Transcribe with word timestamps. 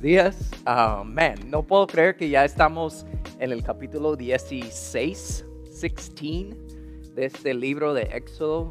Días. 0.00 0.50
Amén. 0.64 1.34
No 1.50 1.62
puedo 1.62 1.86
creer 1.86 2.16
que 2.16 2.30
ya 2.30 2.46
estamos 2.46 3.04
en 3.38 3.52
el 3.52 3.62
capítulo 3.62 4.16
16, 4.16 5.44
16 5.78 7.14
de 7.14 7.26
este 7.26 7.52
libro 7.52 7.92
de 7.92 8.04
Éxodo. 8.04 8.70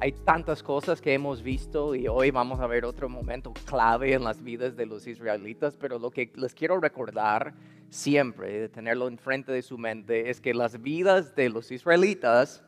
Hay 0.00 0.12
tantas 0.12 0.62
cosas 0.62 1.00
que 1.00 1.14
hemos 1.14 1.42
visto 1.42 1.94
y 1.94 2.08
hoy 2.08 2.30
vamos 2.30 2.60
a 2.60 2.66
ver 2.66 2.84
otro 2.84 3.08
momento 3.08 3.54
clave 3.64 4.12
en 4.12 4.24
las 4.24 4.42
vidas 4.42 4.76
de 4.76 4.84
los 4.84 5.06
israelitas, 5.06 5.78
pero 5.80 5.98
lo 5.98 6.10
que 6.10 6.30
les 6.34 6.52
quiero 6.52 6.78
recordar 6.78 7.54
siempre, 7.88 8.60
de 8.60 8.68
tenerlo 8.68 9.08
enfrente 9.08 9.52
de 9.52 9.62
su 9.62 9.78
mente, 9.78 10.28
es 10.28 10.42
que 10.42 10.52
las 10.52 10.82
vidas 10.82 11.34
de 11.34 11.48
los 11.48 11.70
israelitas, 11.70 12.62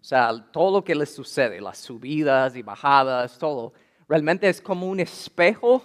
o 0.00 0.04
sea, 0.04 0.30
todo 0.52 0.78
lo 0.78 0.84
que 0.84 0.94
les 0.94 1.12
sucede, 1.12 1.60
las 1.60 1.78
subidas 1.78 2.54
y 2.54 2.62
bajadas, 2.62 3.36
todo, 3.36 3.72
realmente 4.08 4.48
es 4.48 4.60
como 4.60 4.86
un 4.86 5.00
espejo 5.00 5.82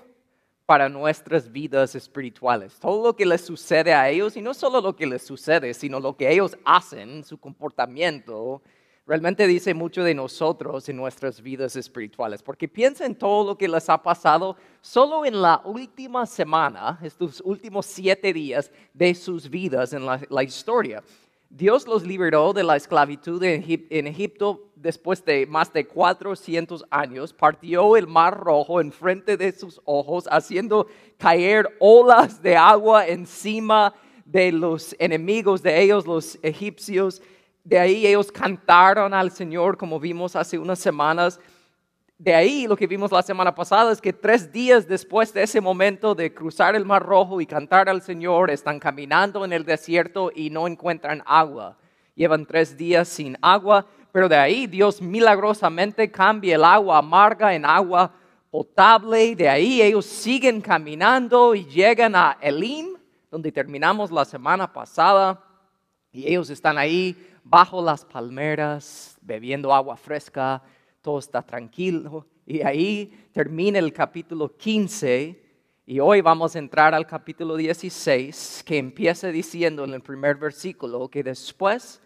para 0.68 0.90
nuestras 0.90 1.50
vidas 1.50 1.96
espirituales. 1.96 2.78
Todo 2.78 3.08
lo 3.08 3.16
que 3.16 3.26
les 3.26 3.40
sucede 3.40 3.94
a 3.94 4.10
ellos, 4.10 4.36
y 4.36 4.42
no 4.42 4.54
solo 4.54 4.82
lo 4.82 4.94
que 4.98 5.08
les 5.08 5.22
sucede, 5.22 5.74
sino 5.74 5.98
lo 6.02 6.18
que 6.18 6.30
ellos 6.30 6.58
hacen, 6.66 7.24
su 7.24 7.38
comportamiento, 7.38 8.62
realmente 9.06 9.48
dice 9.48 9.74
mucho 9.74 10.04
de 10.04 10.14
nosotros 10.14 10.90
en 10.90 10.98
nuestras 10.98 11.42
vidas 11.42 11.78
espirituales. 11.78 12.44
Porque 12.44 12.68
piensa 12.68 13.06
en 13.06 13.16
todo 13.16 13.46
lo 13.46 13.58
que 13.58 13.70
les 13.70 13.90
ha 13.90 14.04
pasado 14.04 14.58
solo 14.82 15.26
en 15.26 15.42
la 15.42 15.62
última 15.64 16.26
semana, 16.26 17.00
estos 17.02 17.42
últimos 17.46 17.86
siete 17.86 18.34
días 18.34 18.70
de 18.94 19.16
sus 19.16 19.50
vidas 19.50 19.94
en 19.94 20.06
la, 20.06 20.20
la 20.30 20.44
historia. 20.44 21.02
Dios 21.50 21.88
los 21.88 22.04
liberó 22.04 22.54
de 22.54 22.64
la 22.64 22.76
esclavitud 22.76 23.42
en 23.44 24.08
Egipto 24.08 24.68
después 24.76 25.24
de 25.26 25.46
más 25.46 25.74
de 25.74 25.88
400 25.88 26.86
años, 26.90 27.34
partió 27.34 27.98
el 27.98 28.08
mar 28.08 28.40
rojo 28.40 28.80
en 28.80 28.92
frente 28.92 29.38
de 29.38 29.52
sus 29.52 29.82
ojos, 29.86 30.28
haciendo 30.30 30.88
caer 31.18 31.68
olas 31.80 32.42
de 32.42 32.56
agua 32.56 33.08
encima 33.08 33.94
de 34.26 34.52
los 34.52 34.96
enemigos 35.00 35.64
de 35.64 35.82
ellos, 35.82 36.06
los 36.06 36.38
egipcios. 36.42 37.22
De 37.64 37.80
ahí 37.80 38.06
ellos 38.06 38.32
cantaron 38.32 39.14
al 39.14 39.32
Señor, 39.32 39.78
como 39.78 40.00
vimos 40.00 40.36
hace 40.36 40.58
unas 40.58 40.80
semanas 40.80 41.40
de 42.20 42.34
ahí 42.34 42.66
lo 42.66 42.76
que 42.76 42.88
vimos 42.88 43.12
la 43.12 43.22
semana 43.22 43.54
pasada 43.54 43.92
es 43.92 44.02
que 44.02 44.12
tres 44.12 44.52
días 44.52 44.88
después 44.88 45.32
de 45.34 45.44
ese 45.44 45.62
momento 45.62 46.16
de 46.16 46.34
cruzar 46.34 46.76
el 46.76 46.84
Mar 46.84 47.04
Rojo 47.04 47.42
y 47.42 47.46
cantar 47.46 47.90
al 47.90 48.02
Señor, 48.02 48.50
están 48.50 48.80
caminando 48.80 49.46
en 49.46 49.54
el 49.54 49.64
desierto 49.64 50.32
y 50.34 50.50
no 50.50 50.68
encuentran 50.68 51.22
agua. 51.28 51.78
Llevan 52.16 52.48
tres 52.48 52.76
días 52.76 53.08
sin 53.08 53.38
agua, 53.40 53.86
pero 54.12 54.28
de 54.28 54.36
ahí 54.36 54.66
Dios 54.66 55.00
milagrosamente 55.00 56.10
cambia 56.10 56.56
el 56.56 56.64
agua 56.64 56.98
amarga 56.98 57.54
en 57.54 57.66
agua 57.66 58.12
potable. 58.50 59.36
De 59.36 59.48
ahí 59.48 59.84
ellos 59.84 60.08
siguen 60.08 60.60
caminando 60.60 61.54
y 61.54 61.66
llegan 61.66 62.16
a 62.16 62.36
Elim, 62.42 62.98
donde 63.30 63.52
terminamos 63.52 64.10
la 64.10 64.26
semana 64.26 64.74
pasada. 64.74 65.40
Y 66.12 66.28
ellos 66.28 66.50
están 66.50 66.80
ahí 66.80 67.16
bajo 67.44 67.80
las 67.80 68.04
palmeras, 68.04 69.16
bebiendo 69.22 69.72
agua 69.72 69.96
fresca 69.96 70.64
todo 71.08 71.20
está 71.20 71.42
tranquilo. 71.42 72.28
Y 72.46 72.62
ahí 72.64 73.30
termina 73.32 73.80
el 73.80 73.94
capítulo 73.94 74.58
15 74.58 75.42
y 75.86 76.02
hoy 76.02 76.20
vamos 76.20 76.54
a 76.54 76.60
entrar 76.60 76.94
al 76.94 77.08
capítulo 77.08 77.56
16 77.56 78.62
que 78.66 78.78
empieza 78.78 79.30
diciendo 79.30 79.86
en 79.86 79.94
el 79.94 80.02
primer 80.02 80.36
versículo 80.36 81.08
que 81.08 81.24
después 81.24 82.02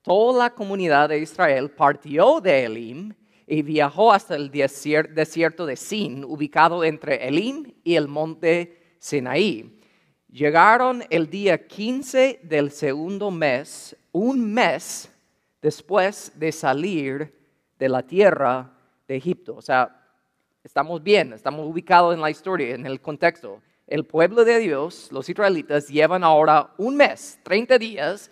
toda 0.00 0.44
la 0.44 0.54
comunidad 0.54 1.08
de 1.08 1.18
Israel 1.18 1.72
partió 1.72 2.40
de 2.40 2.66
Elim 2.66 3.14
y 3.48 3.62
viajó 3.62 4.12
hasta 4.12 4.36
el 4.36 4.48
desierto 4.48 5.66
de 5.66 5.74
Sin, 5.74 6.24
ubicado 6.24 6.84
entre 6.84 7.26
Elim 7.26 7.74
y 7.82 7.96
el 7.96 8.06
monte 8.06 8.96
Sinaí. 9.00 9.76
Llegaron 10.30 11.02
el 11.10 11.28
día 11.28 11.66
15 11.66 12.42
del 12.44 12.70
segundo 12.70 13.32
mes, 13.32 13.96
un 14.12 14.54
mes 14.54 15.10
después 15.60 16.30
de 16.36 16.52
salir 16.52 17.36
de 17.78 17.88
la 17.88 18.02
tierra 18.02 18.70
de 19.06 19.16
Egipto. 19.16 19.54
O 19.56 19.62
sea, 19.62 20.04
estamos 20.62 21.02
bien, 21.02 21.32
estamos 21.32 21.66
ubicados 21.66 22.14
en 22.14 22.20
la 22.20 22.30
historia, 22.30 22.74
en 22.74 22.86
el 22.86 23.00
contexto. 23.00 23.60
El 23.86 24.04
pueblo 24.04 24.44
de 24.44 24.58
Dios, 24.58 25.10
los 25.12 25.28
israelitas, 25.28 25.88
llevan 25.88 26.24
ahora 26.24 26.70
un 26.76 26.96
mes, 26.96 27.38
30 27.44 27.78
días, 27.78 28.30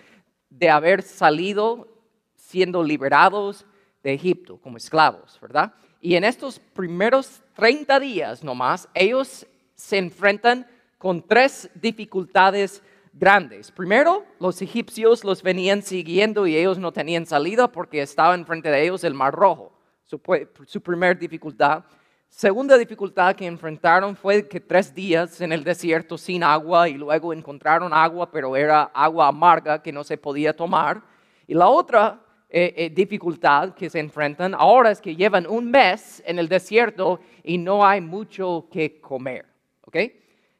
de 0.51 0.71
haber 0.71 1.03
salido 1.03 1.89
siendo 2.35 2.83
liberados 2.83 3.67
de 4.03 4.15
Egipto 4.15 4.59
como 4.59 4.77
esclavos, 4.77 5.39
¿verdad? 5.41 5.73
Y 6.01 6.17
en 6.17 6.25
estos 6.25 6.59
primeros 6.59 7.41
30 7.57 7.99
días 8.01 8.45
nomás, 8.45 8.89
ellos 8.95 9.47
se 9.75 9.99
enfrentan 9.99 10.67
con 10.99 11.23
tres 11.23 11.71
dificultades 11.75 12.83
grandes. 13.15 13.71
Primero, 13.71 14.25
los 14.41 14.61
egipcios 14.61 15.25
los 15.25 15.43
venían 15.43 15.83
siguiendo 15.83 16.47
y 16.47 16.57
ellos 16.57 16.79
no 16.79 16.93
tenían 16.93 17.25
salida 17.25 17.71
porque 17.71 18.03
estaba 18.03 18.35
enfrente 18.35 18.71
de 18.71 18.83
ellos 18.83 19.05
el 19.05 19.15
Mar 19.15 19.33
Rojo, 19.33 19.73
su, 20.05 20.21
su 20.67 20.83
primera 20.83 21.15
dificultad. 21.15 21.85
Segunda 22.29 22.77
dificultad 22.77 23.37
que 23.37 23.47
enfrentaron 23.47 24.17
fue 24.17 24.49
que 24.49 24.59
tres 24.59 24.93
días 24.93 25.41
en 25.41 25.53
el 25.53 25.63
desierto 25.63 26.19
sin 26.19 26.43
agua 26.43 26.89
y 26.89 26.95
luego 26.95 27.33
encontraron 27.33 27.93
agua, 27.93 28.29
pero 28.31 28.57
era 28.57 28.83
agua 28.83 29.29
amarga 29.29 29.81
que 29.81 29.93
no 29.93 30.03
se 30.03 30.19
podía 30.19 30.55
tomar. 30.55 31.01
Y 31.47 31.55
la 31.55 31.69
otra 31.69 32.21
eh, 32.51 32.75
eh, 32.77 32.91
dificultad 32.91 33.75
que 33.75 33.89
se 33.89 34.01
enfrentan 34.01 34.55
ahora 34.55 34.91
es 34.91 35.01
que 35.01 35.15
llevan 35.15 35.47
un 35.47 35.71
mes 35.71 36.23
en 36.27 36.41
el 36.41 36.49
desierto 36.49 37.21
y 37.45 37.57
no 37.57 37.87
hay 37.87 38.01
mucho 38.01 38.67
que 38.69 39.01
comer. 39.01 39.47
¿ok?, 39.83 39.97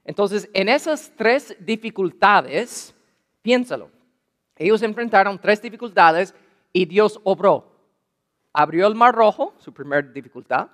entonces, 0.05 0.51
en 0.53 0.69
esas 0.69 1.13
tres 1.17 1.57
dificultades, 1.61 2.95
piénsalo, 3.43 3.91
ellos 4.57 4.83
enfrentaron 4.83 5.39
tres 5.39 5.61
dificultades 5.63 6.35
y 6.73 6.85
Dios 6.85 7.21
obró. 7.25 7.73
Abrió 8.53 8.87
el 8.87 8.95
mar 8.95 9.15
rojo, 9.15 9.55
su 9.59 9.73
primera 9.73 10.03
dificultad. 10.03 10.69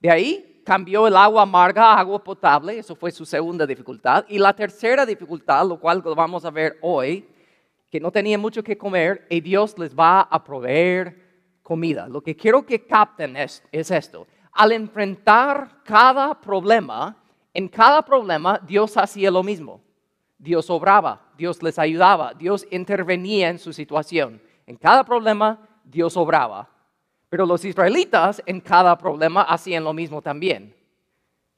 De 0.00 0.10
ahí 0.10 0.62
cambió 0.64 1.06
el 1.06 1.16
agua 1.16 1.42
amarga 1.42 1.92
a 1.92 2.00
agua 2.00 2.22
potable, 2.22 2.78
eso 2.78 2.96
fue 2.96 3.10
su 3.10 3.24
segunda 3.24 3.66
dificultad. 3.66 4.24
Y 4.28 4.38
la 4.38 4.54
tercera 4.54 5.04
dificultad, 5.04 5.66
lo 5.66 5.78
cual 5.78 6.00
vamos 6.02 6.44
a 6.44 6.50
ver 6.50 6.78
hoy, 6.80 7.28
que 7.90 8.00
no 8.00 8.10
tenían 8.10 8.40
mucho 8.40 8.62
que 8.62 8.78
comer 8.78 9.26
y 9.28 9.40
Dios 9.40 9.78
les 9.78 9.94
va 9.94 10.22
a 10.22 10.42
proveer 10.42 11.58
comida. 11.62 12.08
Lo 12.08 12.22
que 12.22 12.34
quiero 12.34 12.64
que 12.64 12.86
capten 12.86 13.36
es, 13.36 13.62
es 13.70 13.90
esto. 13.90 14.26
Al 14.52 14.72
enfrentar 14.72 15.82
cada 15.84 16.40
problema, 16.40 17.16
en 17.52 17.68
cada 17.68 18.02
problema 18.02 18.60
Dios 18.66 18.96
hacía 18.96 19.30
lo 19.30 19.42
mismo. 19.42 19.80
Dios 20.38 20.70
obraba, 20.70 21.20
Dios 21.36 21.62
les 21.62 21.78
ayudaba, 21.78 22.32
Dios 22.34 22.66
intervenía 22.70 23.50
en 23.50 23.58
su 23.58 23.72
situación. 23.72 24.40
En 24.66 24.76
cada 24.76 25.04
problema 25.04 25.68
Dios 25.84 26.16
obraba. 26.16 26.68
Pero 27.28 27.46
los 27.46 27.64
israelitas 27.64 28.42
en 28.46 28.60
cada 28.60 28.96
problema 28.96 29.42
hacían 29.42 29.84
lo 29.84 29.92
mismo 29.92 30.22
también. 30.22 30.74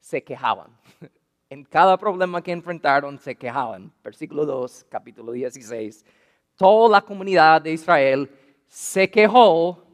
Se 0.00 0.22
quejaban. 0.22 0.70
En 1.48 1.64
cada 1.64 1.98
problema 1.98 2.42
que 2.42 2.50
enfrentaron 2.50 3.19
se 3.19 3.34
quejaban. 3.34 3.92
Versículo 4.02 4.47
2, 4.47 4.86
capítulo 4.88 5.32
16. 5.32 6.02
Toda 6.56 6.88
la 6.88 7.02
comunidad 7.02 7.60
de 7.60 7.75
Israel 7.75 8.31
se 8.66 9.10
quejó 9.10 9.84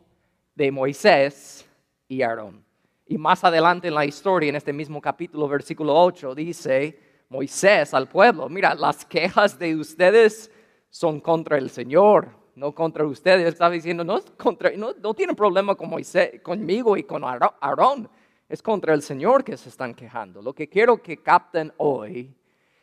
de 0.54 0.70
Moisés 0.70 1.68
y 2.06 2.22
Aarón. 2.22 2.64
Y 3.10 3.16
más 3.16 3.42
adelante 3.42 3.88
en 3.88 3.94
la 3.94 4.04
historia, 4.04 4.50
en 4.50 4.56
este 4.56 4.74
mismo 4.74 5.00
capítulo, 5.00 5.48
versículo 5.48 5.98
8, 5.98 6.34
dice 6.34 7.24
Moisés 7.30 7.94
al 7.94 8.06
pueblo, 8.06 8.50
mira, 8.50 8.74
las 8.74 9.06
quejas 9.06 9.58
de 9.58 9.74
ustedes 9.74 10.50
son 10.90 11.18
contra 11.18 11.56
el 11.56 11.70
Señor, 11.70 12.28
no 12.54 12.74
contra 12.74 13.06
ustedes. 13.06 13.48
Estaba 13.48 13.70
diciendo, 13.70 14.04
no, 14.04 14.20
contra, 14.36 14.70
no, 14.72 14.92
no 14.92 15.14
tienen 15.14 15.34
problema 15.34 15.74
con 15.74 15.88
Moisés, 15.88 16.42
conmigo 16.42 16.98
y 16.98 17.04
con 17.04 17.24
Aarón, 17.24 18.10
es 18.46 18.60
contra 18.60 18.92
el 18.92 19.00
Señor 19.00 19.42
que 19.42 19.56
se 19.56 19.70
están 19.70 19.94
quejando. 19.94 20.42
Lo 20.42 20.52
que 20.52 20.68
quiero 20.68 21.02
que 21.02 21.22
capten 21.22 21.72
hoy 21.78 22.36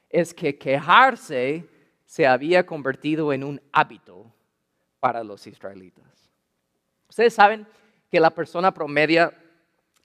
es 0.09 0.33
que 0.33 0.57
quejarse 0.57 1.69
se 2.03 2.25
había 2.25 2.65
convertido 2.65 3.31
en 3.31 3.43
un 3.43 3.61
hábito 3.71 4.33
para 4.99 5.23
los 5.23 5.45
israelitas. 5.45 6.31
Ustedes 7.07 7.35
saben 7.35 7.67
que 8.09 8.19
la 8.19 8.31
persona 8.31 8.73
promedia 8.73 9.31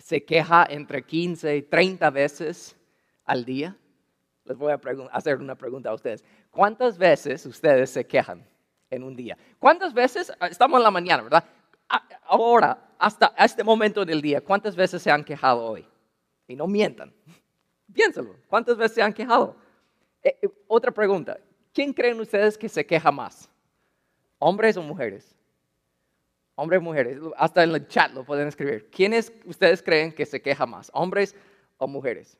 se 0.01 0.25
queja 0.25 0.67
entre 0.69 1.03
15 1.03 1.57
y 1.57 1.63
30 1.63 2.11
veces 2.11 2.77
al 3.25 3.45
día? 3.45 3.77
Les 4.45 4.57
voy 4.57 4.73
a 4.73 4.81
hacer 5.13 5.39
una 5.39 5.55
pregunta 5.55 5.91
a 5.91 5.95
ustedes. 5.95 6.25
¿Cuántas 6.51 6.99
veces 6.99 7.45
ustedes 7.47 7.91
se 7.91 8.07
quejan 8.07 8.45
en 8.89 9.03
un 9.03 9.15
día? 9.15 9.37
¿Cuántas 9.59 9.95
veces, 9.95 10.33
ah, 10.41 10.49
estamos 10.49 10.79
en 10.79 10.85
la 10.85 10.91
mañana, 10.91 11.23
¿verdad? 11.23 11.45
Ahora, 12.25 12.91
hasta 12.99 13.35
este 13.39 13.65
momento 13.65 14.05
del 14.05 14.21
día, 14.21 14.41
¿cuántas 14.41 14.75
veces 14.75 15.03
se 15.03 15.11
han 15.11 15.25
quejado 15.25 15.65
hoy? 15.65 15.87
Y 16.47 16.57
no 16.57 16.67
mientan. 16.67 17.13
Piénsalo, 17.93 18.37
¿cuántas 18.49 18.77
veces 18.77 18.95
se 18.95 19.03
han 19.03 19.13
quejado? 19.13 19.57
Eh, 20.23 20.39
eh, 20.43 20.49
otra 20.67 20.93
pregunta, 20.93 21.39
¿quién 21.73 21.93
creen 21.93 22.21
ustedes 22.21 22.57
que 22.57 22.69
se 22.69 22.85
queja 22.87 23.11
más? 23.11 23.51
¿Hombres 24.39 24.77
o 24.77 24.83
mujeres? 24.83 25.37
Hombres, 26.61 26.83
mujeres, 26.83 27.19
hasta 27.37 27.65
en 27.65 27.71
el 27.71 27.89
chat 27.89 28.13
lo 28.13 28.25
pueden 28.25 28.49
escribir. 28.49 28.91
¿Quiénes 28.91 29.33
ustedes 29.45 29.83
creen 29.83 30.13
que 30.13 30.27
se 30.27 30.41
queja 30.41 30.67
más, 30.67 30.91
hombres 30.93 31.35
o 31.79 31.87
mujeres? 31.87 32.39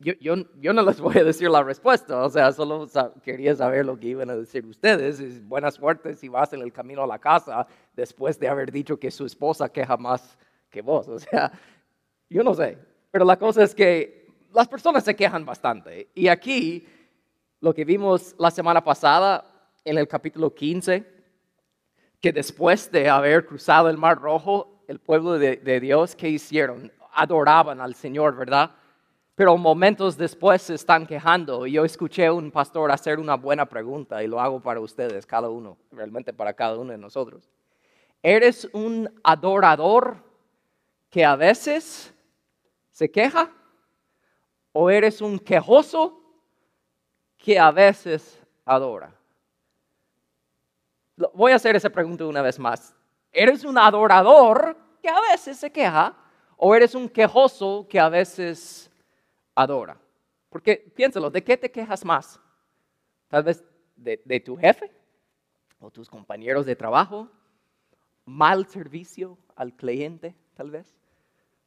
yo, 0.00 0.12
yo, 0.20 0.34
yo, 0.60 0.72
no 0.72 0.82
les 0.82 1.00
voy 1.00 1.16
a 1.18 1.24
decir 1.24 1.48
la 1.48 1.62
respuesta, 1.62 2.24
o 2.24 2.28
sea, 2.28 2.52
solo 2.52 2.86
quería 3.22 3.54
saber 3.54 3.86
lo 3.86 3.98
que 3.98 4.08
iban 4.08 4.28
a 4.28 4.36
decir 4.36 4.66
ustedes. 4.66 5.20
Es 5.20 5.46
buena 5.46 5.70
suerte 5.70 6.14
si 6.14 6.28
vas 6.28 6.52
en 6.52 6.60
el 6.60 6.72
camino 6.72 7.02
a 7.02 7.06
la 7.06 7.18
casa 7.18 7.66
después 7.94 8.38
de 8.38 8.48
haber 8.48 8.70
dicho 8.70 8.98
que 8.98 9.10
su 9.10 9.24
esposa 9.24 9.68
queja 9.68 9.96
más 9.96 10.36
que 10.68 10.82
vos. 10.82 11.08
O 11.08 11.18
sea, 11.18 11.52
yo 12.28 12.42
no 12.42 12.54
sé, 12.54 12.76
pero 13.10 13.24
la 13.24 13.38
cosa 13.38 13.62
es 13.62 13.74
que 13.74 14.26
las 14.52 14.68
personas 14.68 15.04
se 15.04 15.14
quejan 15.16 15.44
bastante. 15.44 16.08
Y 16.14 16.28
aquí, 16.28 16.86
lo 17.60 17.72
que 17.72 17.84
vimos 17.84 18.34
la 18.38 18.50
semana 18.50 18.82
pasada 18.82 19.70
en 19.84 19.96
el 19.96 20.08
capítulo 20.08 20.54
15, 20.54 21.13
que 22.24 22.32
después 22.32 22.90
de 22.90 23.10
haber 23.10 23.44
cruzado 23.44 23.90
el 23.90 23.98
Mar 23.98 24.18
Rojo, 24.18 24.82
el 24.88 24.98
pueblo 24.98 25.38
de, 25.38 25.78
Dios, 25.78 26.16
¿qué 26.16 26.30
hicieron? 26.30 26.90
Adoraban 27.12 27.82
al 27.82 27.94
Señor, 27.94 28.34
¿verdad? 28.34 28.70
pero 29.34 29.58
momentos 29.58 30.16
después 30.16 30.62
se 30.62 30.72
están 30.72 31.06
quejando. 31.06 31.66
Y 31.66 31.72
yo 31.72 31.84
escuché 31.84 32.24
a 32.24 32.32
un 32.32 32.50
pastor 32.50 32.90
hacer 32.90 33.18
una 33.18 33.34
buena 33.34 33.66
pregunta 33.66 34.22
y 34.22 34.26
lo 34.26 34.40
hago 34.40 34.58
para 34.58 34.80
ustedes, 34.80 35.26
cada 35.26 35.50
uno, 35.50 35.76
realmente 35.92 36.32
para 36.32 36.54
cada 36.54 36.78
uno 36.78 36.92
de 36.92 36.98
nosotros. 36.98 37.50
¿Eres 38.22 38.70
un 38.72 39.12
adorador 39.22 40.16
que 41.10 41.26
a 41.26 41.36
veces 41.36 42.14
se 42.90 43.10
queja? 43.10 43.52
¿O 44.72 44.88
eres 44.88 45.20
un 45.20 45.38
quejoso 45.38 46.22
que 47.36 47.58
a 47.58 47.70
veces 47.70 48.40
adora? 48.64 49.14
Voy 51.32 51.52
a 51.52 51.56
hacer 51.56 51.76
esa 51.76 51.90
pregunta 51.90 52.26
una 52.26 52.42
vez 52.42 52.58
más. 52.58 52.94
¿Eres 53.32 53.64
un 53.64 53.78
adorador 53.78 54.76
que 55.02 55.08
a 55.08 55.20
veces 55.20 55.58
se 55.58 55.70
queja? 55.70 56.16
¿O 56.56 56.74
eres 56.74 56.94
un 56.94 57.08
quejoso 57.08 57.86
que 57.88 57.98
a 57.98 58.08
veces 58.08 58.90
adora. 59.54 59.98
Porque 60.48 60.76
piénsalo, 60.94 61.30
¿de 61.30 61.42
qué 61.42 61.56
te 61.56 61.70
quejas 61.70 62.04
más? 62.04 62.40
Tal 63.28 63.42
vez 63.42 63.64
de, 63.96 64.40
tu 64.40 64.56
jefe 64.56 64.90
o 65.80 65.90
tus 65.90 66.08
compañeros 66.08 66.66
de 66.66 66.76
trabajo, 66.76 67.28
mal 68.24 68.66
servicio 68.66 69.38
al 69.56 69.74
cliente, 69.74 70.34
tal 70.54 70.70
vez. 70.70 70.94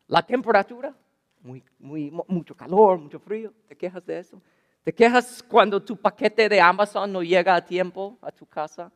La 0.07 0.25
temperatura, 0.25 0.95
muy, 1.41 1.63
muy, 1.79 2.11
mucho 2.27 2.55
calor, 2.55 2.97
mucho 2.97 3.19
frío, 3.19 3.53
¿te 3.67 3.75
quejas 3.75 4.05
de 4.05 4.19
eso? 4.19 4.41
¿Te 4.83 4.93
quejas 4.93 5.43
cuando 5.43 5.83
tu 5.83 5.97
paquete 5.97 6.47
de 6.47 6.61
Amazon 6.61 7.11
no 7.11 7.21
llega 7.21 7.55
a 7.55 7.65
tiempo 7.65 8.17
a 8.21 8.31
tu 8.31 8.45
casa? 8.45 8.91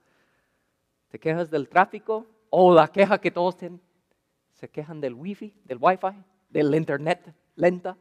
¿Te 1.12 1.20
quejas 1.20 1.52
del 1.52 1.68
tráfico? 1.68 2.26
¿O 2.50 2.74
la 2.74 2.88
queja 2.88 3.20
que 3.20 3.30
todos 3.30 3.58
tienen? 3.58 3.82
¿Se 4.54 4.70
quejan 4.70 5.02
del 5.02 5.14
wifi, 5.14 5.54
del 5.66 5.78
wifi, 5.80 6.08
del 6.50 6.74
internet 6.74 7.36
lenta? 7.56 7.98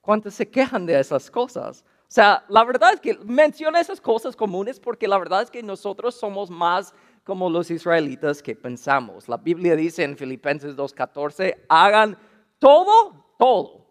¿Cuántos 0.00 0.34
se 0.34 0.48
quejan 0.48 0.86
de 0.86 0.98
esas 0.98 1.30
cosas? 1.30 1.84
O 2.02 2.10
sea, 2.10 2.44
la 2.48 2.64
verdad 2.64 2.94
es 2.94 3.00
que 3.00 3.18
menciona 3.24 3.80
esas 3.80 4.00
cosas 4.00 4.36
comunes 4.36 4.78
porque 4.78 5.08
la 5.08 5.18
verdad 5.18 5.42
es 5.42 5.50
que 5.50 5.62
nosotros 5.62 6.14
somos 6.14 6.48
más 6.48 6.94
como 7.24 7.50
los 7.50 7.70
israelitas 7.70 8.42
que 8.42 8.54
pensamos. 8.54 9.28
La 9.28 9.36
Biblia 9.36 9.74
dice 9.76 10.04
en 10.04 10.16
Filipenses 10.16 10.76
2.14, 10.76 11.64
hagan 11.68 12.16
todo, 12.58 13.34
todo, 13.38 13.86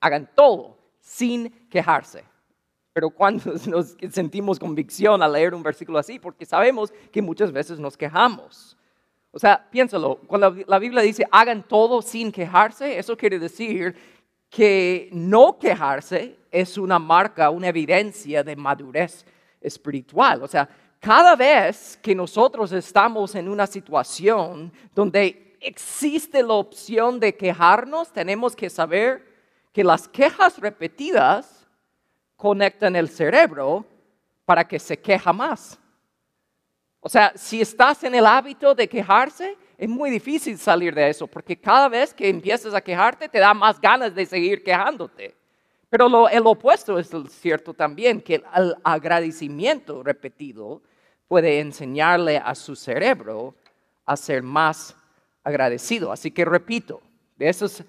hagan 0.00 0.28
todo 0.34 0.78
sin 0.98 1.50
quejarse. 1.68 2.24
Pero 2.94 3.10
cuando 3.10 3.52
nos 3.66 3.96
sentimos 4.10 4.58
convicción 4.58 5.22
al 5.22 5.32
leer 5.32 5.52
un 5.52 5.62
versículo 5.62 5.98
así, 5.98 6.18
porque 6.18 6.46
sabemos 6.46 6.94
que 7.12 7.20
muchas 7.20 7.52
veces 7.52 7.78
nos 7.78 7.96
quejamos. 7.98 8.78
O 9.32 9.38
sea, 9.38 9.68
piénsalo, 9.68 10.20
cuando 10.28 10.56
la 10.66 10.78
Biblia 10.78 11.02
dice 11.02 11.26
hagan 11.30 11.64
todo 11.64 12.00
sin 12.00 12.30
quejarse, 12.30 12.96
eso 12.96 13.16
quiere 13.16 13.38
decir 13.40 13.94
que 14.48 15.08
no 15.10 15.58
quejarse 15.58 16.38
es 16.52 16.78
una 16.78 17.00
marca, 17.00 17.50
una 17.50 17.68
evidencia 17.68 18.44
de 18.44 18.54
madurez 18.54 19.26
espiritual. 19.60 20.40
O 20.44 20.46
sea, 20.46 20.68
cada 21.00 21.34
vez 21.34 21.98
que 22.00 22.14
nosotros 22.14 22.70
estamos 22.70 23.34
en 23.34 23.48
una 23.48 23.66
situación 23.66 24.72
donde 24.94 25.56
existe 25.60 26.40
la 26.44 26.54
opción 26.54 27.18
de 27.18 27.34
quejarnos, 27.34 28.12
tenemos 28.12 28.54
que 28.54 28.70
saber 28.70 29.26
que 29.72 29.82
las 29.82 30.06
quejas 30.06 30.58
repetidas 30.58 31.63
conectan 32.36 32.96
el 32.96 33.08
cerebro 33.08 33.84
para 34.44 34.66
que 34.66 34.78
se 34.78 34.98
queja 34.98 35.32
más. 35.32 35.78
O 37.00 37.08
sea, 37.08 37.32
si 37.36 37.60
estás 37.60 38.02
en 38.04 38.14
el 38.14 38.26
hábito 38.26 38.74
de 38.74 38.88
quejarse, 38.88 39.56
es 39.76 39.88
muy 39.88 40.10
difícil 40.10 40.56
salir 40.58 40.94
de 40.94 41.10
eso, 41.10 41.26
porque 41.26 41.56
cada 41.56 41.88
vez 41.88 42.14
que 42.14 42.28
empiezas 42.28 42.74
a 42.74 42.80
quejarte 42.80 43.28
te 43.28 43.38
da 43.38 43.52
más 43.52 43.80
ganas 43.80 44.14
de 44.14 44.24
seguir 44.24 44.62
quejándote. 44.62 45.34
Pero 45.90 46.08
lo, 46.08 46.28
el 46.28 46.46
opuesto 46.46 46.98
es 46.98 47.10
cierto 47.28 47.74
también, 47.74 48.20
que 48.20 48.36
el 48.54 48.74
agradecimiento 48.82 50.02
repetido 50.02 50.82
puede 51.28 51.60
enseñarle 51.60 52.38
a 52.38 52.54
su 52.54 52.74
cerebro 52.74 53.54
a 54.06 54.16
ser 54.16 54.42
más 54.42 54.96
agradecido. 55.42 56.10
Así 56.10 56.30
que 56.30 56.44
repito, 56.44 57.00
de 57.36 57.48
esos, 57.48 57.84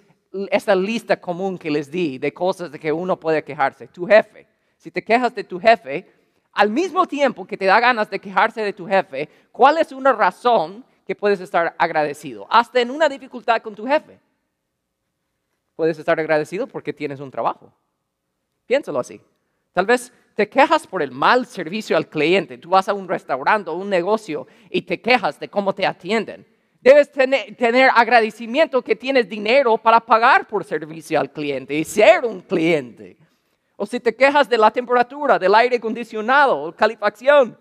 esa 0.52 0.76
lista 0.76 1.20
común 1.20 1.58
que 1.58 1.72
les 1.72 1.90
di 1.90 2.18
de 2.18 2.34
cosas 2.34 2.72
de 2.72 2.80
que 2.80 2.92
uno 2.92 3.20
puede 3.20 3.44
quejarse, 3.44 3.88
tu 3.88 4.06
jefe, 4.06 4.48
si 4.78 4.92
te 4.92 5.04
quejas 5.04 5.34
de 5.34 5.44
tu 5.44 5.60
jefe, 5.60 6.08
al 6.54 6.70
mismo 6.70 7.06
tiempo 7.06 7.46
que 7.46 7.58
te 7.58 7.66
da 7.66 7.80
ganas 7.80 8.10
de 8.10 8.20
quejarse 8.20 8.62
de 8.62 8.74
tu 8.74 8.88
jefe, 8.88 9.30
¿cuál 9.52 9.78
es 9.78 9.92
una 9.92 10.14
razón 10.14 10.86
que 11.06 11.16
puedes 11.16 11.40
estar 11.40 11.76
agradecido, 11.78 12.48
hasta 12.50 12.82
en 12.82 12.90
una 12.90 13.08
dificultad 13.08 13.62
con 13.62 13.76
tu 13.76 13.86
jefe. 13.86 14.20
Puedes 15.76 16.00
estar 16.00 16.20
agradecido 16.20 16.68
porque 16.68 16.94
tienes 16.94 17.20
un 17.20 17.30
trabajo. 17.30 17.72
Piénsalo 18.66 19.00
así. 19.00 19.22
Tal 19.72 19.86
vez 19.86 20.12
te 20.34 20.50
quejas 20.50 20.88
por 20.88 21.02
el 21.02 21.12
mal 21.12 21.46
servicio 21.46 21.96
al 21.96 22.10
cliente. 22.10 22.58
Tú 22.58 22.70
vas 22.70 22.90
a 22.90 22.94
un 22.94 23.08
restaurante 23.08 23.70
o 23.70 23.76
un 23.76 23.90
negocio 23.90 24.48
y 24.70 24.82
te 24.82 25.00
quejas 25.00 25.40
de 25.40 25.50
cómo 25.50 25.76
te 25.76 25.86
atienden. 25.86 26.46
Debes 26.86 27.12
tener, 27.12 27.90
agradecimiento 27.96 28.80
que 28.84 28.96
tienes 28.96 29.28
dinero 29.28 29.76
para 29.76 30.00
pagar 30.00 30.48
por 30.48 30.64
servicio 30.64 31.20
al 31.20 31.32
cliente 31.32 31.74
y 31.74 31.84
ser 31.84 32.24
un 32.24 32.42
cliente. 32.42 33.18
O 33.76 33.88
si 33.88 34.00
te 34.00 34.16
quejas 34.16 34.48
de 34.48 34.56
la 34.56 34.70
temperatura, 34.70 35.40
del 35.40 35.56
aire 35.56 35.78
acondicionado, 35.78 36.72
calefacción, 36.76 37.58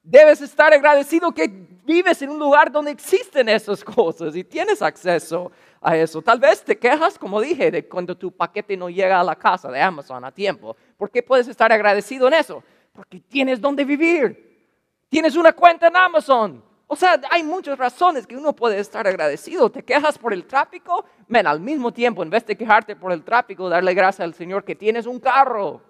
debes 0.00 0.40
estar 0.42 0.72
agradecido 0.72 1.32
que 1.32 1.48
vives 1.84 2.22
en 2.22 2.30
un 2.30 2.38
lugar 2.38 2.70
donde 2.70 2.92
existen 2.92 3.48
esas 3.48 3.82
cosas 3.82 4.36
y 4.36 4.44
tienes 4.44 4.80
acceso 4.80 5.50
a 5.80 5.96
eso. 5.96 6.22
Tal 6.22 6.38
vez 6.38 6.62
te 6.62 6.78
quejas, 6.78 7.18
como 7.18 7.40
dije, 7.40 7.72
de 7.72 7.88
cuando 7.88 8.16
tu 8.16 8.30
paquete 8.30 8.76
no 8.76 8.88
llega 8.88 9.18
a 9.18 9.24
la 9.24 9.34
casa 9.34 9.72
de 9.72 9.80
Amazon 9.80 10.24
a 10.24 10.30
tiempo. 10.30 10.76
¿Por 10.96 11.10
qué 11.10 11.20
puedes 11.20 11.48
estar 11.48 11.72
agradecido 11.72 12.28
en 12.28 12.34
eso? 12.34 12.62
Porque 12.92 13.18
tienes 13.18 13.60
donde 13.60 13.84
vivir. 13.84 14.70
Tienes 15.08 15.34
una 15.34 15.52
cuenta 15.52 15.88
en 15.88 15.96
Amazon. 15.96 16.67
O 16.88 16.96
sea, 16.96 17.20
hay 17.30 17.44
muchas 17.44 17.78
razones 17.78 18.26
que 18.26 18.36
uno 18.36 18.52
puede 18.52 18.80
estar 18.80 19.06
agradecido. 19.06 19.70
Te 19.70 19.84
quejas 19.84 20.18
por 20.18 20.32
el 20.32 20.46
tráfico, 20.46 21.04
men, 21.28 21.46
al 21.46 21.60
mismo 21.60 21.92
tiempo, 21.92 22.22
en 22.22 22.30
vez 22.30 22.44
de 22.44 22.56
quejarte 22.56 22.96
por 22.96 23.12
el 23.12 23.22
tráfico, 23.22 23.68
darle 23.68 23.94
gracias 23.94 24.24
al 24.24 24.34
Señor 24.34 24.64
que 24.64 24.74
tienes 24.74 25.06
un 25.06 25.20
carro. 25.20 25.82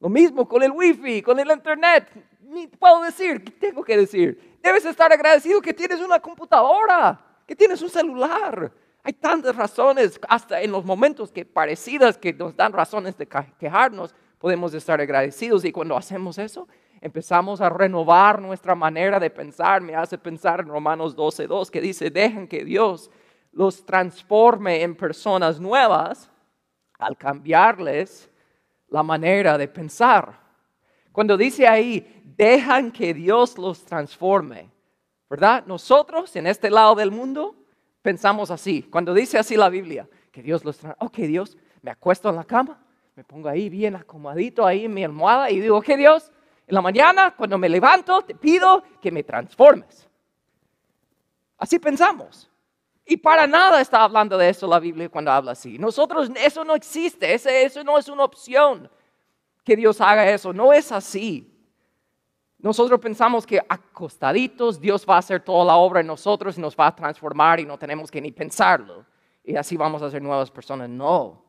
Lo 0.00 0.08
mismo 0.08 0.48
con 0.48 0.62
el 0.62 0.72
wifi, 0.72 1.22
con 1.22 1.38
el 1.38 1.50
internet 1.50 2.08
ni 2.50 2.66
puedo 2.66 3.02
decir, 3.02 3.44
¿qué 3.44 3.52
tengo 3.52 3.84
que 3.84 3.96
decir? 3.96 4.58
Debes 4.62 4.84
estar 4.84 5.12
agradecido 5.12 5.60
que 5.60 5.72
tienes 5.72 6.00
una 6.00 6.18
computadora, 6.18 7.18
que 7.46 7.54
tienes 7.54 7.80
un 7.80 7.88
celular. 7.88 8.72
Hay 9.02 9.12
tantas 9.14 9.54
razones, 9.56 10.20
hasta 10.28 10.60
en 10.60 10.72
los 10.72 10.84
momentos 10.84 11.30
que 11.30 11.44
parecidas 11.44 12.18
que 12.18 12.32
nos 12.32 12.54
dan 12.56 12.72
razones 12.72 13.16
de 13.16 13.26
quejarnos, 13.58 14.14
podemos 14.38 14.74
estar 14.74 15.00
agradecidos 15.00 15.64
y 15.64 15.72
cuando 15.72 15.96
hacemos 15.96 16.38
eso, 16.38 16.66
empezamos 17.00 17.60
a 17.60 17.68
renovar 17.68 18.40
nuestra 18.40 18.74
manera 18.74 19.18
de 19.18 19.30
pensar. 19.30 19.80
Me 19.80 19.94
hace 19.94 20.18
pensar 20.18 20.60
en 20.60 20.68
Romanos 20.68 21.16
12.2 21.16 21.70
que 21.70 21.80
dice, 21.80 22.10
dejen 22.10 22.46
que 22.46 22.64
Dios 22.64 23.10
los 23.52 23.84
transforme 23.84 24.82
en 24.82 24.94
personas 24.94 25.60
nuevas 25.60 26.30
al 26.98 27.16
cambiarles 27.16 28.30
la 28.88 29.02
manera 29.02 29.56
de 29.56 29.68
pensar. 29.68 30.38
Cuando 31.12 31.36
dice 31.36 31.66
ahí, 31.66 32.22
dejan 32.36 32.92
que 32.92 33.14
Dios 33.14 33.58
los 33.58 33.84
transforme. 33.84 34.70
¿Verdad? 35.28 35.64
Nosotros 35.66 36.34
en 36.36 36.46
este 36.46 36.70
lado 36.70 36.94
del 36.96 37.10
mundo 37.10 37.54
pensamos 38.02 38.50
así. 38.50 38.82
Cuando 38.82 39.14
dice 39.14 39.38
así 39.38 39.56
la 39.56 39.68
Biblia, 39.68 40.08
que 40.32 40.42
Dios 40.42 40.64
los 40.64 40.78
transforme. 40.78 41.06
Ok, 41.06 41.16
Dios, 41.28 41.56
me 41.82 41.90
acuesto 41.90 42.28
en 42.28 42.36
la 42.36 42.44
cama, 42.44 42.82
me 43.14 43.24
pongo 43.24 43.48
ahí 43.48 43.68
bien 43.68 43.96
acomodito 43.96 44.66
ahí 44.66 44.84
en 44.84 44.94
mi 44.94 45.04
almohada 45.04 45.50
y 45.50 45.60
digo, 45.60 45.78
ok, 45.78 45.88
Dios, 45.96 46.32
en 46.70 46.74
la 46.74 46.80
mañana 46.80 47.34
cuando 47.36 47.58
me 47.58 47.68
levanto 47.68 48.22
te 48.22 48.34
pido 48.34 48.82
que 49.00 49.10
me 49.10 49.24
transformes. 49.24 50.08
Así 51.58 51.78
pensamos. 51.80 52.48
Y 53.04 53.16
para 53.16 53.46
nada 53.46 53.80
está 53.80 54.04
hablando 54.04 54.38
de 54.38 54.48
eso 54.48 54.68
la 54.68 54.78
Biblia 54.78 55.08
cuando 55.08 55.32
habla 55.32 55.52
así. 55.52 55.78
Nosotros, 55.78 56.30
eso 56.36 56.64
no 56.64 56.76
existe, 56.76 57.34
eso 57.34 57.82
no 57.82 57.98
es 57.98 58.08
una 58.08 58.22
opción 58.22 58.88
que 59.64 59.74
Dios 59.74 60.00
haga 60.00 60.30
eso, 60.30 60.52
no 60.52 60.72
es 60.72 60.92
así. 60.92 61.52
Nosotros 62.58 63.00
pensamos 63.00 63.44
que 63.44 63.60
acostaditos 63.68 64.80
Dios 64.80 65.04
va 65.08 65.16
a 65.16 65.18
hacer 65.18 65.42
toda 65.42 65.64
la 65.64 65.76
obra 65.76 66.00
en 66.00 66.06
nosotros 66.06 66.56
y 66.56 66.60
nos 66.60 66.76
va 66.76 66.86
a 66.86 66.94
transformar 66.94 67.58
y 67.58 67.66
no 67.66 67.76
tenemos 67.78 68.12
que 68.12 68.20
ni 68.20 68.30
pensarlo. 68.30 69.04
Y 69.42 69.56
así 69.56 69.76
vamos 69.76 70.02
a 70.02 70.10
ser 70.10 70.22
nuevas 70.22 70.52
personas. 70.52 70.88
No, 70.88 71.42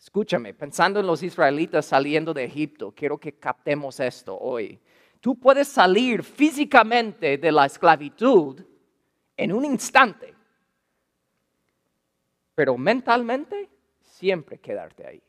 Escúchame, 0.00 0.54
pensando 0.54 0.98
en 0.98 1.06
los 1.06 1.22
israelitas 1.22 1.84
saliendo 1.84 2.32
de 2.32 2.44
Egipto, 2.44 2.90
quiero 2.96 3.18
que 3.18 3.34
captemos 3.34 4.00
esto 4.00 4.34
hoy. 4.34 4.80
Tú 5.20 5.38
puedes 5.38 5.68
salir 5.68 6.24
físicamente 6.24 7.36
de 7.36 7.52
la 7.52 7.66
esclavitud 7.66 8.64
en 9.36 9.52
un 9.52 9.62
instante, 9.66 10.34
pero 12.54 12.78
mentalmente 12.78 13.68
siempre 14.00 14.58
quedarte 14.58 15.06
ahí. 15.06 15.22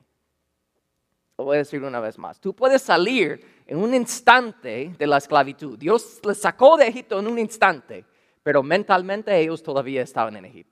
Lo 1.37 1.43
voy 1.43 1.55
a 1.55 1.59
decir 1.59 1.83
una 1.83 1.99
vez 1.99 2.17
más. 2.17 2.39
Tú 2.39 2.55
puedes 2.55 2.81
salir 2.81 3.63
en 3.67 3.77
un 3.77 3.93
instante 3.93 4.95
de 4.97 5.07
la 5.07 5.17
esclavitud. 5.17 5.77
Dios 5.77 6.21
les 6.25 6.39
sacó 6.39 6.77
de 6.77 6.87
Egipto 6.87 7.19
en 7.19 7.27
un 7.27 7.37
instante, 7.37 8.05
pero 8.41 8.63
mentalmente 8.63 9.37
ellos 9.37 9.61
todavía 9.61 10.01
estaban 10.01 10.37
en 10.37 10.45
Egipto. 10.45 10.70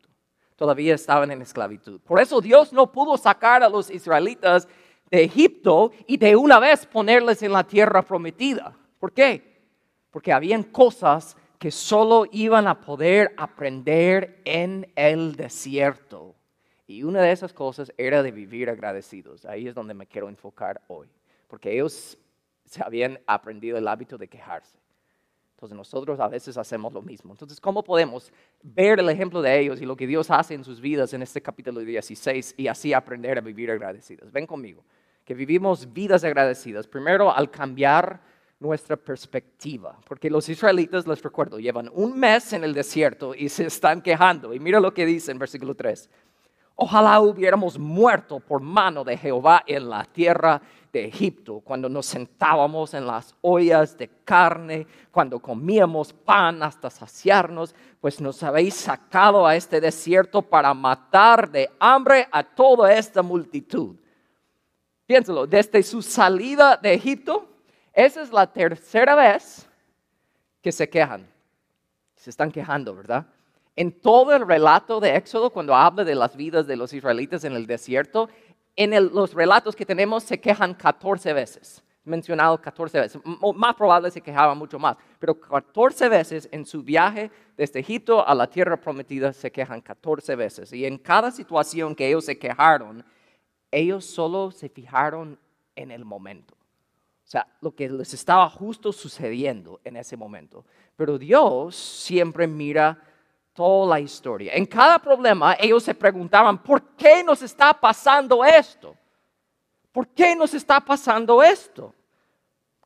Todavía 0.60 0.94
estaban 0.94 1.32
en 1.32 1.42
esclavitud. 1.42 2.02
Por 2.02 2.20
eso 2.20 2.42
Dios 2.42 2.74
no 2.74 2.92
pudo 2.92 3.18
sacar 3.18 3.64
a 3.64 3.70
los 3.70 3.90
israelitas 3.90 4.68
de 5.10 5.24
Egipto 5.24 5.94
y 6.06 6.18
de 6.18 6.36
una 6.36 6.60
vez 6.60 6.86
ponerles 6.86 7.42
en 7.44 7.54
la 7.54 7.64
tierra 7.64 8.02
prometida. 8.02 8.76
¿Por 9.00 9.14
qué? 9.14 9.62
Porque 10.12 10.34
habían 10.34 10.64
cosas 10.64 11.38
que 11.58 11.72
solo 11.72 12.26
iban 12.34 12.68
a 12.68 12.82
poder 12.82 13.34
aprender 13.38 14.42
en 14.44 14.92
el 14.98 15.38
desierto. 15.38 16.36
Y 16.88 17.04
una 17.04 17.22
de 17.22 17.32
esas 17.32 17.54
cosas 17.54 17.94
era 17.98 18.22
de 18.22 18.32
vivir 18.32 18.70
agradecidos. 18.70 19.46
Ahí 19.46 19.66
es 19.66 19.74
donde 19.74 19.94
me 19.94 20.08
quiero 20.08 20.28
enfocar 20.28 20.82
hoy. 20.90 21.08
Porque 21.48 21.72
ellos 21.72 22.18
se 22.66 22.84
habían 22.84 23.18
aprendido 23.28 23.78
el 23.78 23.88
hábito 23.88 24.18
de 24.18 24.28
quejarse. 24.28 24.78
Entonces 25.60 25.76
nosotros 25.76 26.18
a 26.22 26.30
veces 26.30 26.58
hacemos 26.58 26.94
lo 26.94 27.02
mismo. 27.02 27.34
Entonces, 27.34 27.60
¿cómo 27.60 27.84
podemos 27.84 28.32
ver 28.64 28.98
el 28.98 29.10
ejemplo 29.10 29.42
de 29.42 29.60
ellos 29.60 29.82
y 29.82 29.86
lo 29.86 29.98
que 29.98 30.08
Dios 30.08 30.32
hace 30.32 30.54
en 30.54 30.64
sus 30.64 30.80
vidas 30.80 31.14
en 31.14 31.22
este 31.22 31.42
capítulo 31.42 31.82
16 31.82 32.56
y 32.56 32.70
así 32.70 32.94
aprender 32.94 33.38
a 33.38 33.42
vivir 33.42 33.70
agradecidos? 33.70 34.32
Ven 34.32 34.48
conmigo, 34.48 34.86
que 35.26 35.34
vivimos 35.34 35.92
vidas 35.92 36.24
agradecidas. 36.24 36.88
Primero, 36.88 37.30
al 37.30 37.52
cambiar 37.52 38.22
nuestra 38.58 38.96
perspectiva. 38.96 40.00
Porque 40.08 40.30
los 40.30 40.48
israelitas, 40.48 41.06
les 41.06 41.22
recuerdo, 41.22 41.60
llevan 41.60 41.92
un 41.94 42.18
mes 42.18 42.54
en 42.54 42.64
el 42.64 42.74
desierto 42.74 43.36
y 43.36 43.50
se 43.50 43.66
están 43.66 44.02
quejando. 44.02 44.54
Y 44.54 44.62
mira 44.62 44.80
lo 44.80 44.94
que 44.94 45.06
dice 45.06 45.34
en 45.34 45.40
versículo 45.40 45.76
3. 45.76 46.10
Ojalá 46.76 47.20
hubiéramos 47.20 47.78
muerto 47.78 48.40
por 48.40 48.62
mano 48.62 49.04
de 49.04 49.18
Jehová 49.18 49.62
en 49.68 49.90
la 49.90 50.06
tierra 50.06 50.62
de 50.92 51.06
Egipto, 51.06 51.60
cuando 51.60 51.88
nos 51.90 52.06
sentábamos 52.06 52.94
en 52.94 53.06
las 53.06 53.36
ollas 53.42 53.98
de 53.98 54.10
carne, 54.24 54.88
cuando 55.12 55.40
comíamos 55.40 56.14
pan 56.14 56.64
hasta 56.64 56.90
saciarnos, 56.90 57.76
pues 58.02 58.20
nos 58.20 58.42
habéis 58.44 58.74
sacado 58.74 59.46
a 59.46 59.56
este 59.56 59.80
desierto 59.80 60.42
para 60.42 60.74
matar 60.74 61.50
de 61.50 61.70
hambre 61.80 62.28
a 62.32 62.44
toda 62.44 62.94
esta 62.94 63.22
multitud. 63.22 63.96
Piénsalo, 65.06 65.46
desde 65.46 65.84
su 65.84 66.02
salida 66.02 66.78
de 66.78 66.94
Egipto 66.94 67.50
esa 68.00 68.22
es 68.22 68.32
la 68.32 68.48
tercera 68.48 69.14
vez 69.14 69.68
que 70.62 70.72
se 70.72 70.90
quejan. 70.90 71.28
Se 72.16 72.30
están 72.30 72.50
quejando, 72.50 72.96
¿verdad? 72.96 73.26
En 73.76 73.92
todo 73.92 74.34
el 74.34 74.48
relato 74.48 75.02
de 75.02 75.18
Éxodo, 75.18 75.50
cuando 75.50 75.76
habla 75.76 76.06
de 76.06 76.16
las 76.16 76.36
vidas 76.36 76.66
de 76.66 76.76
los 76.78 76.94
israelitas 76.94 77.44
en 77.44 77.54
el 77.54 77.68
desierto, 77.68 78.30
en 78.80 79.14
los 79.14 79.34
relatos 79.34 79.76
que 79.76 79.86
tenemos 79.86 80.24
se 80.24 80.40
quejan 80.40 80.74
14 80.74 81.34
veces. 81.34 81.84
Mencionado 82.06 82.60
14 82.60 82.98
veces. 82.98 83.22
más 83.54 83.76
probable 83.76 84.10
se 84.10 84.22
quejaban 84.22 84.58
mucho 84.58 84.80
más. 84.80 84.96
Pero 85.20 85.38
14 85.38 86.08
veces 86.08 86.48
en 86.50 86.66
su 86.66 86.82
viaje 86.82 87.30
desde 87.58 87.82
Egipto 87.82 88.26
a 88.26 88.34
la 88.34 88.48
tierra 88.48 88.80
prometida 88.80 89.34
se 89.34 89.52
quejan 89.52 89.82
14 89.82 90.34
veces. 90.38 90.72
Y 90.72 90.86
en 90.86 90.98
cada 90.98 91.30
situación 91.30 91.94
que 91.94 92.08
ellos 92.08 92.24
se 92.24 92.40
quejaron, 92.40 93.04
ellos 93.70 94.06
solo 94.06 94.50
se 94.50 94.70
fijaron 94.70 95.38
en 95.76 95.92
el 95.92 96.06
momento. 96.06 96.56
O 96.56 97.32
sea, 97.32 97.46
lo 97.60 97.76
que 97.76 97.90
les 97.90 98.14
estaba 98.14 98.50
justo 98.50 98.94
sucediendo 98.94 99.82
en 99.84 99.98
ese 99.98 100.16
momento. 100.16 100.66
Pero 100.96 101.18
Dios 101.18 101.76
siempre 101.76 102.48
mira 102.48 102.98
toda 103.60 103.90
la 103.90 104.00
historia. 104.00 104.54
En 104.54 104.66
cada 104.66 104.98
problema 105.00 105.58
ellos 105.60 105.84
se 105.84 105.94
preguntaban, 105.94 106.64
¿por 106.64 106.96
qué 106.96 107.22
nos 107.22 107.42
está 107.42 107.74
pasando 107.74 108.46
esto? 108.46 108.96
¿Por 109.92 110.08
qué 110.08 110.34
nos 110.34 110.54
está 110.54 110.80
pasando 110.80 111.44
esto? 111.44 111.94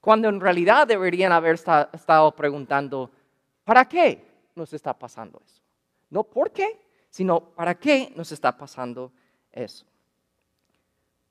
Cuando 0.02 0.30
en 0.30 0.42
realidad 0.42 0.88
deberían 0.88 1.32
haber 1.32 1.54
estado 1.54 2.36
preguntando, 2.36 3.12
¿para 3.64 3.88
qué 3.88 4.26
nos 4.56 4.74
está 4.74 4.98
pasando 4.98 5.40
eso? 5.46 5.62
No 6.10 6.24
por 6.24 6.50
qué, 6.50 6.82
sino 7.08 7.40
para 7.40 7.76
qué 7.76 8.12
nos 8.16 8.32
está 8.32 8.58
pasando 8.58 9.12
eso. 9.52 9.86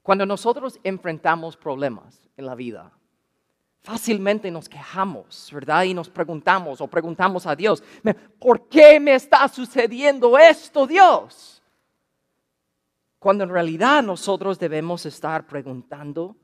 Cuando 0.05 0.25
nosotros 0.25 0.79
enfrentamos 0.85 1.57
problemas 1.57 2.29
en 2.37 2.47
la 2.47 2.55
vida, 2.55 2.93
fácilmente 3.83 4.51
nos 4.51 4.69
quejamos, 4.69 5.51
¿verdad? 5.53 5.85
Y 5.85 5.95
nos 5.95 6.09
preguntamos 6.09 6.81
o 6.81 6.87
preguntamos 6.87 7.47
a 7.47 7.57
Dios, 7.57 7.83
¿por 8.39 8.69
qué 8.69 9.01
me 9.01 9.15
está 9.15 9.47
sucediendo 9.49 10.39
esto, 10.39 10.87
Dios? 10.87 11.63
Cuando 13.19 13.45
en 13.45 13.51
realidad 13.51 14.03
nosotros 14.03 14.59
debemos 14.59 15.05
estar 15.07 15.47
preguntando, 15.47 16.37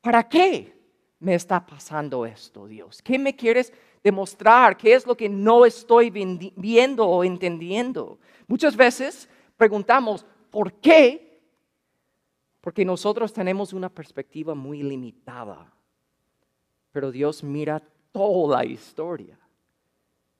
¿para 0.00 0.28
qué 0.28 0.76
me 1.20 1.34
está 1.34 1.64
pasando 1.64 2.26
esto, 2.26 2.66
Dios? 2.66 3.00
¿Qué 3.02 3.18
me 3.18 3.34
quieres 3.34 3.72
demostrar? 4.02 4.76
¿Qué 4.76 4.94
es 4.94 5.06
lo 5.06 5.16
que 5.16 5.28
no 5.28 5.64
estoy 5.64 6.10
viendo 6.10 7.06
o 7.06 7.24
entendiendo? 7.24 8.18
Muchas 8.48 8.76
veces 8.76 9.28
preguntamos, 9.56 10.26
¿por 10.50 10.72
qué? 10.74 11.40
Porque 12.60 12.84
nosotros 12.84 13.32
tenemos 13.32 13.72
una 13.72 13.88
perspectiva 13.88 14.54
muy 14.54 14.82
limitada 14.82 15.72
pero 16.94 17.10
Dios 17.10 17.42
mira 17.42 17.82
toda 18.12 18.58
la 18.58 18.64
historia. 18.64 19.36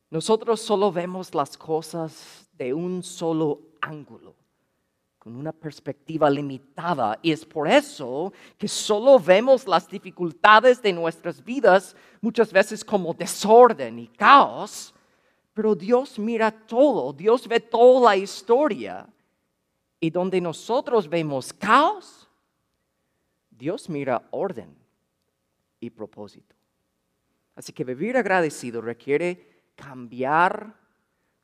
Nosotros 0.09 0.61
solo 0.61 0.93
vemos 0.93 1.35
las 1.35 1.59
cosas 1.59 2.49
de 2.53 2.73
un 2.73 3.03
solo 3.03 3.59
ángulo, 3.81 4.37
con 5.19 5.35
una 5.35 5.51
perspectiva 5.51 6.31
limitada. 6.31 7.19
Y 7.23 7.33
es 7.33 7.45
por 7.45 7.67
eso 7.67 8.33
que 8.57 8.69
solo 8.69 9.19
vemos 9.19 9.67
las 9.67 9.89
dificultades 9.89 10.81
de 10.81 10.93
nuestras 10.93 11.43
vidas 11.43 11.97
muchas 12.21 12.53
veces 12.53 12.85
como 12.85 13.13
desorden 13.13 13.99
y 13.99 14.07
caos. 14.07 14.95
Pero 15.55 15.75
Dios 15.75 16.21
mira 16.21 16.53
todo, 16.53 17.13
Dios 17.13 17.49
ve 17.49 17.59
toda 17.59 18.11
la 18.11 18.17
historia. 18.17 19.09
Y 19.99 20.09
donde 20.09 20.41
nosotros 20.41 21.09
vemos 21.09 21.53
caos, 21.53 22.29
Dios 23.51 23.89
mira 23.89 24.23
orden 24.31 24.84
y 25.85 25.91
propósito. 25.91 26.55
Así 27.55 27.73
que 27.73 27.85
vivir 27.85 28.17
agradecido 28.17 28.81
requiere 28.81 29.62
cambiar 29.76 30.75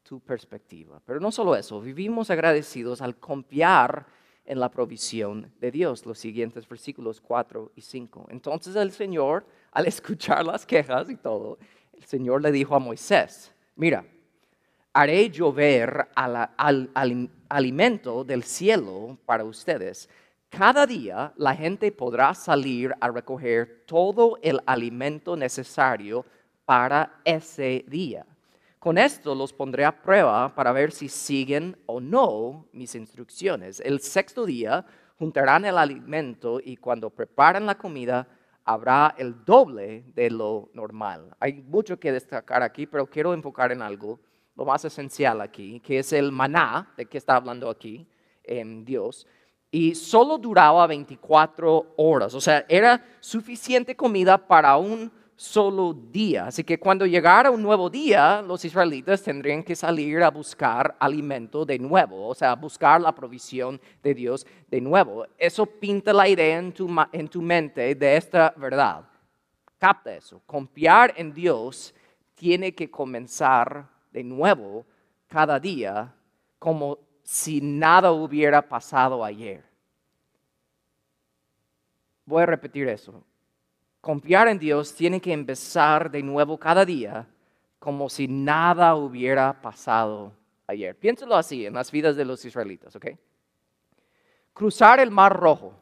tu 0.02 0.20
perspectiva. 0.20 1.00
Pero 1.04 1.20
no 1.20 1.30
solo 1.30 1.54
eso, 1.54 1.80
vivimos 1.80 2.30
agradecidos 2.30 3.00
al 3.00 3.16
confiar 3.16 4.06
en 4.44 4.58
la 4.58 4.70
provisión 4.70 5.52
de 5.60 5.70
Dios. 5.70 6.04
Los 6.06 6.18
siguientes 6.18 6.68
versículos 6.68 7.20
4 7.20 7.72
y 7.76 7.80
5. 7.80 8.26
Entonces 8.30 8.74
el 8.74 8.90
Señor, 8.90 9.46
al 9.70 9.86
escuchar 9.86 10.44
las 10.44 10.66
quejas 10.66 11.08
y 11.10 11.16
todo, 11.16 11.58
el 11.92 12.04
Señor 12.04 12.42
le 12.42 12.50
dijo 12.50 12.74
a 12.74 12.80
Moisés, 12.80 13.54
mira, 13.76 14.04
haré 14.92 15.30
llover 15.30 16.08
al 16.16 16.90
alimento 17.48 18.24
del 18.24 18.42
cielo 18.42 19.16
para 19.24 19.44
ustedes 19.44 20.08
cada 20.50 20.84
día 20.84 21.32
la 21.36 21.54
gente 21.54 21.92
podrá 21.92 22.34
salir 22.34 22.92
a 23.00 23.08
recoger 23.08 23.84
todo 23.86 24.36
el 24.42 24.60
alimento 24.66 25.36
necesario 25.36 26.26
para 26.66 27.20
ese 27.24 27.84
día. 27.88 28.26
Con 28.80 28.98
esto 28.98 29.34
los 29.34 29.52
pondré 29.52 29.84
a 29.84 30.02
prueba 30.02 30.54
para 30.54 30.72
ver 30.72 30.90
si 30.90 31.08
siguen 31.08 31.76
o 31.86 32.00
no 32.00 32.66
mis 32.72 32.94
instrucciones. 32.94 33.80
El 33.80 34.00
sexto 34.00 34.44
día 34.44 34.84
juntarán 35.18 35.64
el 35.64 35.78
alimento 35.78 36.60
y 36.62 36.76
cuando 36.76 37.10
preparen 37.10 37.66
la 37.66 37.76
comida 37.76 38.26
habrá 38.64 39.14
el 39.18 39.44
doble 39.44 40.04
de 40.14 40.30
lo 40.30 40.70
normal. 40.74 41.34
Hay 41.38 41.62
mucho 41.62 41.98
que 42.00 42.12
destacar 42.12 42.62
aquí, 42.62 42.86
pero 42.86 43.06
quiero 43.06 43.34
enfocar 43.34 43.70
en 43.70 43.82
algo, 43.82 44.18
lo 44.56 44.64
más 44.64 44.84
esencial 44.84 45.40
aquí, 45.40 45.80
que 45.80 46.00
es 46.00 46.12
el 46.12 46.32
maná, 46.32 46.92
de 46.96 47.06
que 47.06 47.18
está 47.18 47.36
hablando 47.36 47.70
aquí 47.70 48.06
en 48.42 48.84
Dios 48.84 49.26
y 49.70 49.94
solo 49.94 50.36
duraba 50.38 50.86
24 50.86 51.94
horas. 51.96 52.34
O 52.34 52.40
sea, 52.40 52.64
era 52.68 53.04
suficiente 53.20 53.94
comida 53.94 54.36
para 54.36 54.76
un 54.76 55.10
solo 55.40 55.94
día. 55.94 56.48
Así 56.48 56.64
que 56.64 56.78
cuando 56.78 57.06
llegara 57.06 57.50
un 57.50 57.62
nuevo 57.62 57.88
día, 57.88 58.42
los 58.42 58.62
israelitas 58.64 59.22
tendrían 59.22 59.62
que 59.62 59.74
salir 59.74 60.22
a 60.22 60.30
buscar 60.30 60.94
alimento 60.98 61.64
de 61.64 61.78
nuevo, 61.78 62.28
o 62.28 62.34
sea, 62.34 62.54
buscar 62.54 63.00
la 63.00 63.14
provisión 63.14 63.80
de 64.02 64.12
Dios 64.12 64.46
de 64.68 64.82
nuevo. 64.82 65.24
Eso 65.38 65.64
pinta 65.64 66.12
la 66.12 66.28
idea 66.28 66.58
en 66.58 66.72
tu, 66.72 66.94
en 67.12 67.28
tu 67.28 67.40
mente 67.40 67.94
de 67.94 68.16
esta 68.16 68.52
verdad. 68.56 69.04
Capta 69.78 70.14
eso. 70.14 70.42
Confiar 70.44 71.14
en 71.16 71.32
Dios 71.32 71.94
tiene 72.34 72.74
que 72.74 72.90
comenzar 72.90 73.88
de 74.12 74.22
nuevo 74.22 74.84
cada 75.26 75.58
día 75.58 76.14
como 76.58 76.98
si 77.30 77.60
nada 77.60 78.10
hubiera 78.10 78.60
pasado 78.60 79.24
ayer. 79.24 79.62
voy 82.24 82.42
a 82.42 82.46
repetir 82.46 82.88
eso. 82.88 83.22
Confiar 84.00 84.48
en 84.48 84.58
Dios 84.58 84.92
tiene 84.96 85.20
que 85.20 85.32
empezar 85.32 86.10
de 86.10 86.24
nuevo 86.24 86.58
cada 86.58 86.84
día 86.84 87.28
como 87.78 88.08
si 88.08 88.26
nada 88.26 88.96
hubiera 88.96 89.60
pasado 89.60 90.32
ayer. 90.66 90.96
Piénselo 90.96 91.36
así 91.36 91.66
en 91.66 91.74
las 91.74 91.92
vidas 91.92 92.16
de 92.16 92.24
los 92.24 92.44
israelitas, 92.44 92.96
¿ok? 92.96 93.06
Cruzar 94.52 94.98
el 94.98 95.12
Mar 95.12 95.38
Rojo 95.38 95.72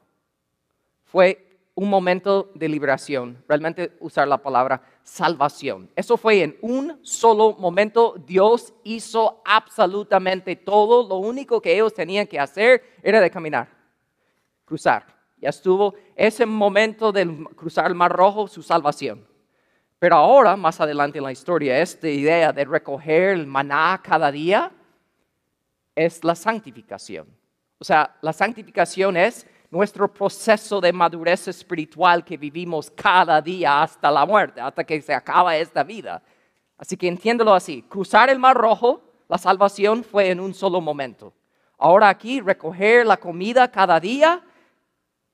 fue 1.05 1.61
un 1.75 1.89
momento 1.89 2.51
de 2.55 2.69
liberación, 2.69 3.43
realmente 3.49 3.97
usar 4.01 4.29
la 4.29 4.37
palabra 4.37 4.83
salvación. 5.09 5.91
Eso 5.97 6.17
fue 6.17 6.43
en 6.43 6.57
un 6.61 7.01
solo 7.03 7.57
momento. 7.59 8.15
Dios 8.27 8.75
hizo 8.85 9.43
absolutamente 9.45 10.55
todo. 10.55 11.09
Lo 11.09 11.17
único 11.17 11.63
que 11.63 11.73
ellos 11.73 11.95
tenían 11.95 12.27
que 12.27 12.39
hacer 12.39 12.83
era 13.03 13.21
de 13.21 13.31
caminar, 13.31 13.69
cruzar. 14.65 15.07
Ya 15.39 15.49
estuvo 15.49 15.95
ese 16.15 16.45
momento 16.45 17.11
de 17.11 17.47
cruzar 17.57 17.87
el 17.87 17.95
Mar 17.95 18.13
Rojo, 18.13 18.47
su 18.49 18.63
salvación. 18.63 19.27
Pero 19.99 20.17
ahora, 20.17 20.57
más 20.57 20.81
adelante 20.81 21.19
en 21.19 21.25
la 21.25 21.33
historia, 21.33 21.81
esta 21.81 22.09
idea 22.09 22.53
de 22.53 22.65
recoger 22.65 23.31
el 23.31 23.47
maná 23.47 24.01
cada 24.03 24.31
día 24.31 24.71
es 25.97 26.23
la 26.23 26.35
santificación. 26.35 27.27
O 27.79 27.85
sea, 27.85 28.17
la 28.21 28.33
santificación 28.33 29.17
es 29.17 29.47
nuestro 29.71 30.13
proceso 30.13 30.81
de 30.81 30.93
madurez 30.93 31.49
espiritual 31.49 32.25
que 32.25 32.37
vivimos 32.37 32.91
cada 32.91 33.41
día 33.41 33.83
hasta 33.83 34.11
la 34.11 34.25
muerte, 34.25 34.61
hasta 34.61 34.85
que 34.85 35.01
se 35.03 35.13
acaba 35.13 35.57
esta 35.57 35.83
vida. 35.83 36.23
Así 36.77 36.97
que 36.97 37.09
entiéndelo 37.09 37.55
así, 37.55 37.83
cruzar 37.83 38.31
el 38.31 38.39
mar 38.39 38.57
rojo, 38.57 39.03
la 39.29 39.37
salvación 39.37 40.05
fue 40.05 40.31
en 40.31 40.41
un 40.41 40.55
solo 40.55 40.81
momento. 40.81 41.35
Ahora 41.77 42.09
aquí, 42.09 42.41
recoger 42.41 43.07
la 43.07 43.19
comida 43.19 43.71
cada 43.71 44.01
día 44.01 44.43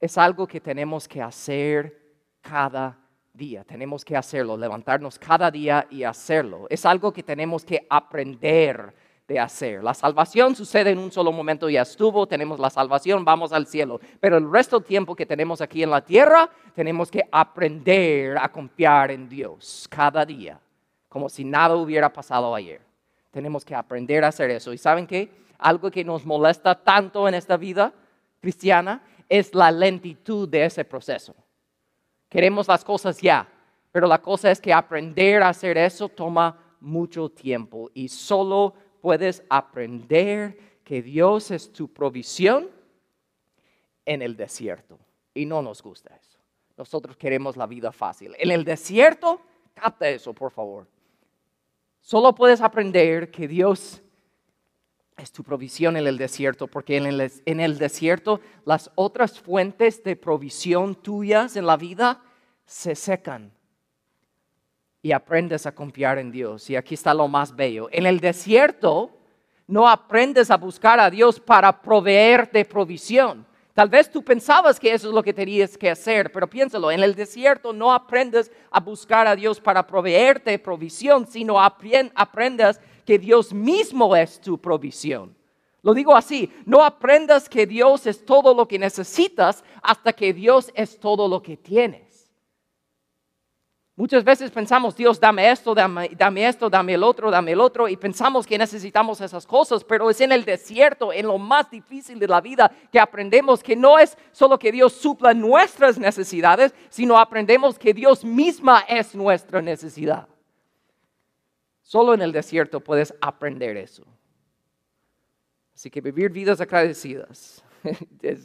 es 0.00 0.19
algo 0.19 0.47
que 0.47 0.61
tenemos 0.61 1.07
que 1.07 1.23
hacer 1.23 2.03
cada 2.41 2.99
día. 3.33 3.64
Tenemos 3.64 4.05
que 4.05 4.17
hacerlo, 4.17 4.57
levantarnos 4.57 5.19
cada 5.19 5.50
día 5.50 5.87
y 5.91 6.03
hacerlo. 6.03 6.67
Es 6.69 6.85
algo 6.85 7.12
que 7.12 7.23
tenemos 7.23 7.64
que 7.64 7.87
aprender 7.88 8.95
de 9.26 9.40
hacer. 9.40 9.83
La 9.83 9.95
salvación 9.95 10.54
sucede 10.54 10.90
en 10.90 10.99
un 10.99 11.11
solo 11.11 11.33
momento, 11.33 11.71
ya 11.71 11.83
estuvo, 11.83 12.26
tenemos 12.26 12.59
la 12.59 12.69
salvación, 12.69 13.25
vamos 13.25 13.52
al 13.52 13.66
cielo. 13.66 14.00
Pero 14.21 14.37
el 14.37 14.50
resto 14.50 14.78
del 14.78 14.87
tiempo 14.87 15.16
que 15.16 15.25
tenemos 15.25 15.61
aquí 15.61 15.83
en 15.83 15.90
la 15.90 16.02
tierra, 16.02 16.50
tenemos 16.75 17.11
que 17.11 17.23
aprender 17.33 18.37
a 18.37 18.49
confiar 18.50 19.11
en 19.11 19.28
Dios 19.28 19.87
cada 19.90 20.26
día, 20.26 20.61
como 21.09 21.28
si 21.28 21.45
nada 21.45 21.75
hubiera 21.75 22.12
pasado 22.12 22.54
ayer. 22.54 22.83
Tenemos 23.31 23.64
que 23.64 23.75
aprender 23.75 24.25
a 24.25 24.28
hacer 24.28 24.50
eso. 24.50 24.73
¿Y 24.73 24.78
saben 24.78 25.07
qué? 25.07 25.31
Algo 25.59 25.90
que 25.90 26.04
nos 26.04 26.26
molesta 26.26 26.75
tanto 26.75 27.26
en 27.26 27.35
esta 27.35 27.57
vida 27.57 27.93
cristiana 28.40 29.02
es 29.28 29.54
la 29.54 29.71
lentitud 29.71 30.49
de 30.49 30.66
ese 30.66 30.85
proceso. 30.85 31.35
Queremos 32.28 32.69
las 32.69 32.85
cosas 32.85 33.21
ya, 33.21 33.49
pero 33.90 34.07
la 34.07 34.21
cosa 34.21 34.50
es 34.50 34.61
que 34.61 34.73
aprender 34.73 35.43
a 35.43 35.49
hacer 35.49 35.78
eso 35.78 36.09
toma 36.09 36.59
mucho 36.81 37.31
tiempo 37.31 37.90
y 37.95 38.09
solo 38.09 38.75
puedes 39.04 39.42
aprender 39.50 40.56
que 40.82 41.02
Dios 41.02 41.50
es 41.50 41.70
tu 41.70 41.92
provisión 41.92 42.70
en 44.06 44.23
el 44.23 44.34
desierto. 44.34 44.99
Y 45.34 45.44
no 45.44 45.61
nos 45.61 45.82
gusta 45.82 46.16
eso. 46.16 46.38
Nosotros 46.78 47.14
queremos 47.14 47.54
la 47.54 47.66
vida 47.66 47.92
fácil. 47.92 48.34
En 48.38 48.50
el 48.50 48.64
desierto, 48.64 49.42
capta 49.75 50.08
eso, 50.08 50.32
por 50.32 50.50
favor. 50.50 50.88
Solo 52.00 52.34
puedes 52.34 52.62
aprender 52.62 53.30
que 53.30 53.46
Dios 53.46 54.00
es 55.18 55.30
tu 55.30 55.42
provisión 55.42 55.99
en 55.99 56.06
el 56.06 56.16
desierto, 56.16 56.66
porque 56.66 56.96
en 56.96 57.04
el, 57.04 57.30
en 57.44 57.61
el, 57.61 57.76
desierto 57.76 58.40
las 58.64 58.90
otras 58.94 59.38
fuentes 59.38 60.02
de 60.02 60.16
provisión 60.16 60.94
tuyas 60.94 61.56
en 61.56 61.66
la 61.66 61.76
vida 61.76 62.23
se 62.64 62.94
secan 62.94 63.52
y 65.04 65.12
aprendes 65.12 65.67
a 65.67 65.75
confiar 65.75 66.17
en 66.17 66.32
Dios. 66.32 66.71
Y 66.71 66.76
aquí 66.76 66.95
está 66.95 67.12
lo 67.12 67.28
más 67.28 67.54
bello. 67.54 67.90
En 67.93 68.06
el 68.06 68.21
desierto 68.21 69.10
no 69.67 69.86
aprendes 69.86 70.50
a 70.50 70.56
buscar 70.56 70.99
a 70.99 71.10
Dios 71.10 71.38
para 71.38 71.82
proveerte 71.82 72.64
provisión. 72.64 73.45
Tal 73.75 73.90
vez 73.90 74.10
tú 74.10 74.25
pensabas 74.25 74.80
que 74.80 74.95
eso 74.95 75.08
es 75.08 75.14
lo 75.14 75.23
que 75.23 75.34
tenías 75.34 75.76
que 75.76 75.90
hacer, 75.90 76.32
pero 76.32 76.49
piénsalo, 76.49 76.90
en 76.90 77.02
el 77.02 77.14
desierto 77.14 77.75
no 77.75 77.93
aprendes 77.93 78.50
a 78.71 78.80
buscar 78.80 79.26
a 79.26 79.36
Dios 79.36 79.60
para 79.60 79.86
proveerte 79.86 80.58
provisión, 80.58 81.26
sino 81.26 81.60
aprendes 81.60 82.80
que 83.04 83.19
Dios 83.19 83.52
mismo 83.52 84.17
es 84.17 84.40
tu 84.40 84.58
provisión. 84.58 85.36
Lo 85.82 85.93
digo 85.93 86.17
así, 86.17 86.50
no 86.64 86.82
aprendas 86.82 87.47
que 87.47 87.67
Dios 87.67 88.06
es 88.06 88.25
todo 88.25 88.54
lo 88.54 88.67
que 88.67 88.78
necesitas 88.78 89.64
hasta 89.82 90.14
que 90.14 90.32
Dios 90.32 90.73
es 90.75 90.99
todo 90.99 91.28
lo 91.28 91.43
que 91.43 91.58
tienes. 91.58 92.03
Muchas 93.97 94.25
veces 94.25 94.50
pensamos, 94.50 94.97
Dios, 94.97 95.21
dame 95.21 95.49
esto, 95.49 95.73
dame, 95.73 96.49
esto, 96.49 96.69
dame 96.69 96.95
el 96.95 97.04
otro, 97.04 97.30
dame 97.30 97.52
el 97.52 97.61
otro, 97.61 97.89
y 97.89 97.97
pensamos 97.97 98.45
que 98.45 98.59
necesitamos 98.59 99.21
esas 99.21 99.47
cosas, 99.47 99.85
pero 99.85 100.11
es 100.11 100.21
en 100.21 100.33
el 100.33 100.45
desierto, 100.45 101.13
en 101.13 101.28
lo 101.28 101.39
más 101.39 101.71
difícil 101.71 102.19
de 102.19 102.26
la 102.26 102.41
vida, 102.41 102.73
que 102.91 102.99
aprendemos 102.99 103.63
que 103.63 103.76
no 103.76 103.97
es 104.00 104.19
solo 104.33 104.59
que 104.59 104.73
Dios 104.73 104.95
supla 104.95 105.33
nuestras 105.33 105.97
necesidades, 105.97 106.75
sino 106.89 107.17
aprendemos 107.17 107.78
que 107.78 107.95
Dios 107.95 108.25
misma 108.25 108.80
es 108.89 109.15
nuestra 109.15 109.63
necesidad. 109.63 110.26
Solo 111.80 112.15
en 112.15 112.23
el 112.23 112.33
desierto 112.33 112.80
puedes 112.80 113.15
aprender 113.21 113.76
eso. 113.76 114.04
Así 115.73 115.89
que 115.89 116.00
vivir 116.00 116.33
vidas 116.33 116.61
agradecidas, 116.61 117.63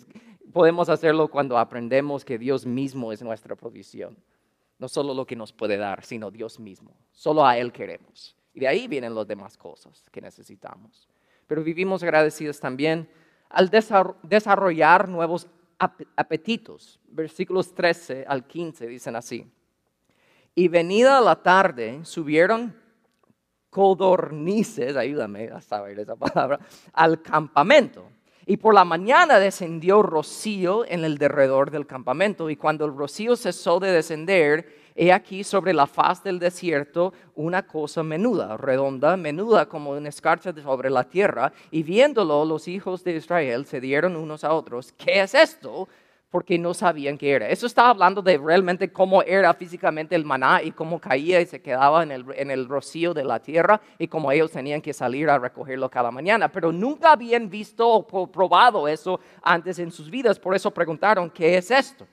podemos 0.54 0.90
hacerlo 0.90 1.28
cuando 1.28 1.58
aprendemos 1.58 2.24
que 2.24 2.38
Dios 2.38 2.68
mismo 2.68 3.12
es 3.12 3.24
nuestra 3.24 3.56
provisión. 3.56 4.16
No 4.80 4.88
solo 4.88 5.14
lo 5.14 5.26
que 5.26 5.36
nos 5.36 5.54
puede 5.54 5.78
dar, 5.78 6.04
sino 6.04 6.32
Dios 6.32 6.60
mismo. 6.60 6.96
Solo 7.12 7.46
a 7.46 7.58
Él 7.58 7.72
queremos. 7.72 8.36
Y 8.54 8.62
de 8.62 8.68
ahí 8.68 8.88
vienen 8.88 9.14
las 9.14 9.28
demás 9.28 9.58
cosas 9.58 10.04
que 10.12 10.22
necesitamos. 10.22 11.08
Pero 11.46 11.64
vivimos 11.64 12.02
agradecidos 12.02 12.60
también 12.60 13.10
al 13.50 13.70
desarrollar 13.70 15.10
nuevos 15.10 15.48
apetitos. 15.78 17.00
Versículos 17.10 17.74
13 17.74 18.26
al 18.28 18.48
15 18.48 18.88
dicen 18.88 19.16
así. 19.16 19.46
Y 20.56 20.68
venida 20.68 21.22
la 21.22 21.42
tarde, 21.42 22.04
subieron 22.04 22.76
codornices, 23.70 24.96
ayúdame 24.96 25.50
a 25.50 25.62
saber 25.62 26.00
esa 26.00 26.16
palabra, 26.16 26.60
al 26.94 27.22
campamento 27.22 28.10
y 28.50 28.58
por 28.58 28.74
la 28.74 28.84
mañana 28.84 29.38
descendió 29.38 30.02
rocío 30.02 30.84
en 30.84 31.06
el 31.06 31.20
derredor 31.20 31.70
del 31.70 31.86
campamento. 31.86 32.50
Y 32.50 32.56
cuando 32.56 32.84
el 32.84 32.96
rocío 32.98 33.36
cesó 33.36 33.80
de 33.80 33.92
descender, 33.92 34.92
he 34.96 35.14
aquí 35.14 35.44
sobre 35.44 35.72
la 35.72 35.86
faz 35.86 36.24
del 36.24 36.40
desierto 36.40 37.14
una 37.36 37.68
cosa 37.68 38.02
menuda, 38.02 38.58
redonda, 38.58 39.16
menuda 39.18 39.68
como 39.68 39.92
una 39.92 40.10
escarcha 40.10 40.52
sobre 40.64 40.90
la 40.90 41.04
tierra. 41.04 41.54
Y 41.70 41.84
viéndolo, 41.84 42.44
los 42.44 42.68
hijos 42.68 43.04
de 43.04 43.18
Israel 43.18 43.68
se 43.68 43.80
dieron 43.80 44.16
unos 44.16 44.44
a 44.44 44.52
otros, 44.52 44.94
¿qué 44.94 45.22
es 45.22 45.36
esto? 45.36 45.88
Porque 46.30 46.60
no 46.60 46.74
sabían 46.74 47.18
qué 47.18 47.32
era. 47.32 47.50
Eso 47.50 47.66
estaba 47.66 47.90
hablando 47.90 48.22
de 48.22 48.38
realmente 48.38 48.92
cómo 48.92 49.24
era 49.24 49.54
físicamente 49.54 50.16
el 50.16 50.26
maná 50.26 50.62
y 50.62 50.72
cómo 50.72 51.00
caía 51.00 51.42
y 51.42 51.46
se 51.46 51.62
quedaba 51.62 52.04
en 52.04 52.12
el, 52.12 52.26
en 52.36 52.52
el 52.52 52.68
rocío 52.68 53.14
de 53.14 53.24
la 53.24 53.40
tierra 53.40 53.82
y 53.98 54.08
cómo 54.08 54.32
ellos 54.32 54.52
tenían 54.52 54.82
que 54.82 54.94
salir 54.94 55.30
a 55.30 55.40
recogerlo 55.40 55.90
cada 55.90 56.12
mañana. 56.12 56.52
Pero 56.52 56.72
nunca 56.72 57.14
habían 57.14 57.50
visto 57.50 57.88
o 57.90 58.28
probado 58.32 58.88
eso 58.88 59.20
antes 59.42 59.80
en 59.80 59.92
sus 59.92 60.10
vidas, 60.10 60.40
por 60.40 60.56
eso 60.56 60.72
preguntaron, 60.72 61.30
¿qué 61.32 61.58
es 61.58 61.72
esto? 61.72 62.08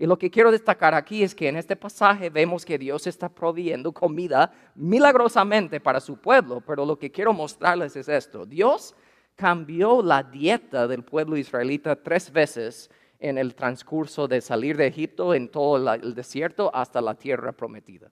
Y 0.00 0.06
lo 0.06 0.16
que 0.16 0.30
quiero 0.30 0.52
destacar 0.52 0.94
aquí 0.94 1.24
es 1.24 1.34
que 1.34 1.48
en 1.48 1.56
este 1.56 1.74
pasaje 1.74 2.30
vemos 2.30 2.64
que 2.64 2.78
Dios 2.78 3.08
está 3.08 3.28
proveyendo 3.28 3.92
comida 3.92 4.52
milagrosamente 4.76 5.80
para 5.80 5.98
su 5.98 6.16
pueblo, 6.16 6.62
pero 6.64 6.86
lo 6.86 6.96
que 6.96 7.10
quiero 7.10 7.32
mostrarles 7.32 7.96
es 7.96 8.08
esto. 8.08 8.46
Dios 8.46 8.94
cambió 9.34 10.00
la 10.00 10.22
dieta 10.22 10.86
del 10.86 11.02
pueblo 11.02 11.36
israelita 11.36 11.96
tres 11.96 12.32
veces 12.32 12.90
en 13.20 13.38
el 13.38 13.54
transcurso 13.54 14.28
de 14.28 14.40
salir 14.40 14.76
de 14.76 14.86
Egipto 14.86 15.34
en 15.34 15.48
todo 15.48 15.92
el 15.94 16.14
desierto 16.14 16.70
hasta 16.74 17.00
la 17.00 17.14
tierra 17.14 17.52
prometida. 17.52 18.10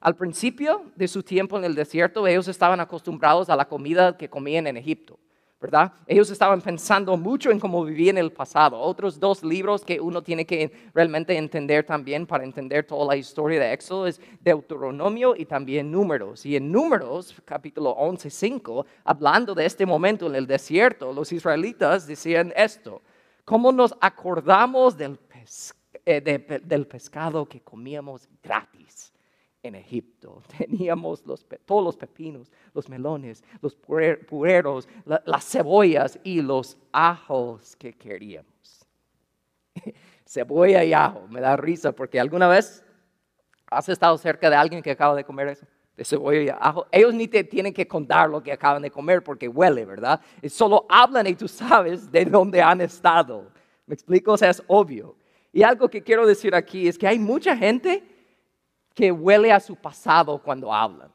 Al 0.00 0.14
principio 0.14 0.84
de 0.94 1.08
su 1.08 1.22
tiempo 1.22 1.58
en 1.58 1.64
el 1.64 1.74
desierto, 1.74 2.26
ellos 2.26 2.46
estaban 2.46 2.78
acostumbrados 2.78 3.48
a 3.48 3.56
la 3.56 3.66
comida 3.66 4.16
que 4.16 4.30
comían 4.30 4.68
en 4.68 4.76
Egipto, 4.76 5.18
¿verdad? 5.60 5.92
Ellos 6.06 6.30
estaban 6.30 6.60
pensando 6.60 7.16
mucho 7.16 7.50
en 7.50 7.58
cómo 7.58 7.84
vivían 7.84 8.16
en 8.16 8.24
el 8.24 8.30
pasado. 8.30 8.78
Otros 8.78 9.18
dos 9.18 9.42
libros 9.42 9.84
que 9.84 10.00
uno 10.00 10.22
tiene 10.22 10.46
que 10.46 10.70
realmente 10.94 11.36
entender 11.36 11.84
también 11.84 12.28
para 12.28 12.44
entender 12.44 12.86
toda 12.86 13.06
la 13.06 13.16
historia 13.16 13.58
de 13.58 13.72
Éxodo 13.72 14.06
es 14.06 14.20
Deuteronomio 14.40 15.34
y 15.36 15.46
también 15.46 15.90
Números. 15.90 16.46
Y 16.46 16.54
en 16.54 16.70
Números, 16.70 17.34
capítulo 17.44 17.90
11, 17.90 18.30
5, 18.30 18.86
hablando 19.02 19.52
de 19.52 19.66
este 19.66 19.84
momento 19.84 20.28
en 20.28 20.36
el 20.36 20.46
desierto, 20.46 21.12
los 21.12 21.32
israelitas 21.32 22.06
decían 22.06 22.52
esto. 22.54 23.02
¿Cómo 23.48 23.72
nos 23.72 23.94
acordamos 24.02 24.94
del, 24.98 25.18
eh, 26.04 26.60
del 26.62 26.86
pescado 26.86 27.48
que 27.48 27.62
comíamos 27.62 28.28
gratis 28.42 29.10
en 29.62 29.74
Egipto? 29.74 30.42
Teníamos 30.58 31.24
los, 31.24 31.46
todos 31.64 31.82
los 31.82 31.96
pepinos, 31.96 32.52
los 32.74 32.90
melones, 32.90 33.42
los 33.62 33.74
pueros, 33.74 34.86
las 35.06 35.50
cebollas 35.50 36.18
y 36.24 36.42
los 36.42 36.76
ajos 36.92 37.74
que 37.76 37.94
queríamos. 37.94 38.86
cebolla 40.26 40.84
y 40.84 40.92
ajo. 40.92 41.26
Me 41.28 41.40
da 41.40 41.56
risa 41.56 41.92
porque 41.92 42.20
alguna 42.20 42.48
vez 42.48 42.84
has 43.70 43.88
estado 43.88 44.18
cerca 44.18 44.50
de 44.50 44.56
alguien 44.56 44.82
que 44.82 44.90
acaba 44.90 45.14
de 45.14 45.24
comer 45.24 45.48
eso, 45.48 45.66
y. 45.98 46.48
Ellos 46.92 47.14
ni 47.14 47.28
te 47.28 47.44
tienen 47.44 47.72
que 47.72 47.86
contar 47.86 48.30
lo 48.30 48.42
que 48.42 48.52
acaban 48.52 48.82
de 48.82 48.90
comer 48.90 49.22
porque 49.22 49.48
huele, 49.48 49.84
¿verdad? 49.84 50.20
solo 50.48 50.86
hablan 50.88 51.26
y 51.26 51.34
tú 51.34 51.48
sabes 51.48 52.10
de 52.10 52.24
dónde 52.24 52.62
han 52.62 52.80
estado. 52.80 53.50
¿Me 53.86 53.94
explico? 53.94 54.32
O 54.32 54.36
sea, 54.36 54.50
es 54.50 54.62
obvio. 54.66 55.16
Y 55.52 55.62
algo 55.62 55.88
que 55.88 56.02
quiero 56.02 56.26
decir 56.26 56.54
aquí 56.54 56.88
es 56.88 56.98
que 56.98 57.08
hay 57.08 57.18
mucha 57.18 57.56
gente 57.56 58.04
que 58.94 59.10
huele 59.10 59.52
a 59.52 59.60
su 59.60 59.76
pasado 59.76 60.40
cuando 60.42 60.72
hablan. 60.72 61.10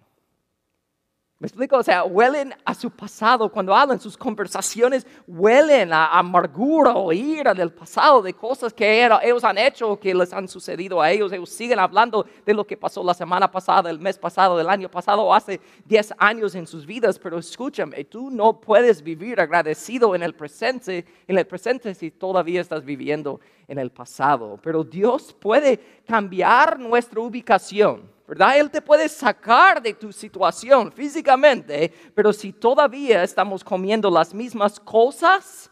¿Me 1.43 1.47
explico? 1.47 1.75
O 1.75 1.83
sea, 1.83 2.05
huelen 2.05 2.55
a 2.63 2.73
su 2.73 2.89
pasado 2.89 3.51
cuando 3.51 3.75
hablan, 3.75 3.99
sus 3.99 4.15
conversaciones 4.15 5.05
huelen 5.27 5.91
a 5.91 6.17
amargura 6.17 6.93
o 6.93 7.11
ira 7.11 7.53
del 7.53 7.69
pasado, 7.69 8.21
de 8.21 8.33
cosas 8.33 8.73
que 8.73 9.03
ellos 9.03 9.43
han 9.43 9.57
hecho 9.57 9.89
o 9.89 9.99
que 9.99 10.15
les 10.15 10.31
han 10.31 10.47
sucedido 10.47 11.01
a 11.01 11.11
ellos. 11.11 11.33
Ellos 11.33 11.49
siguen 11.49 11.79
hablando 11.79 12.25
de 12.45 12.53
lo 12.53 12.65
que 12.65 12.77
pasó 12.77 13.03
la 13.03 13.13
semana 13.13 13.51
pasada, 13.51 13.89
el 13.89 13.99
mes 13.99 14.17
pasado, 14.17 14.57
el 14.57 14.69
año 14.69 14.89
pasado, 14.89 15.21
o 15.21 15.33
hace 15.33 15.59
10 15.83 16.13
años 16.17 16.55
en 16.55 16.65
sus 16.65 16.85
vidas. 16.85 17.19
Pero 17.19 17.37
escúchame, 17.37 18.05
tú 18.05 18.31
no 18.31 18.61
puedes 18.61 19.03
vivir 19.03 19.41
agradecido 19.41 20.15
en 20.15 20.23
el 20.23 20.35
presente, 20.35 21.05
en 21.27 21.37
el 21.37 21.45
presente 21.45 21.93
si 21.93 22.09
todavía 22.09 22.61
estás 22.61 22.85
viviendo 22.85 23.41
en 23.67 23.79
el 23.79 23.91
pasado. 23.91 24.59
Pero 24.61 24.83
Dios 24.83 25.33
puede 25.33 26.03
cambiar 26.05 26.79
nuestra 26.79 27.19
ubicación 27.19 28.13
¿verdad? 28.27 28.57
Él 28.57 28.71
te 28.71 28.81
puede 28.81 29.09
sacar 29.09 29.81
de 29.81 29.93
tu 29.93 30.11
situación 30.11 30.91
físicamente, 30.91 31.93
pero 32.15 32.31
si 32.31 32.53
todavía 32.53 33.23
estamos 33.23 33.63
comiendo 33.63 34.09
las 34.09 34.33
mismas 34.33 34.79
cosas 34.79 35.69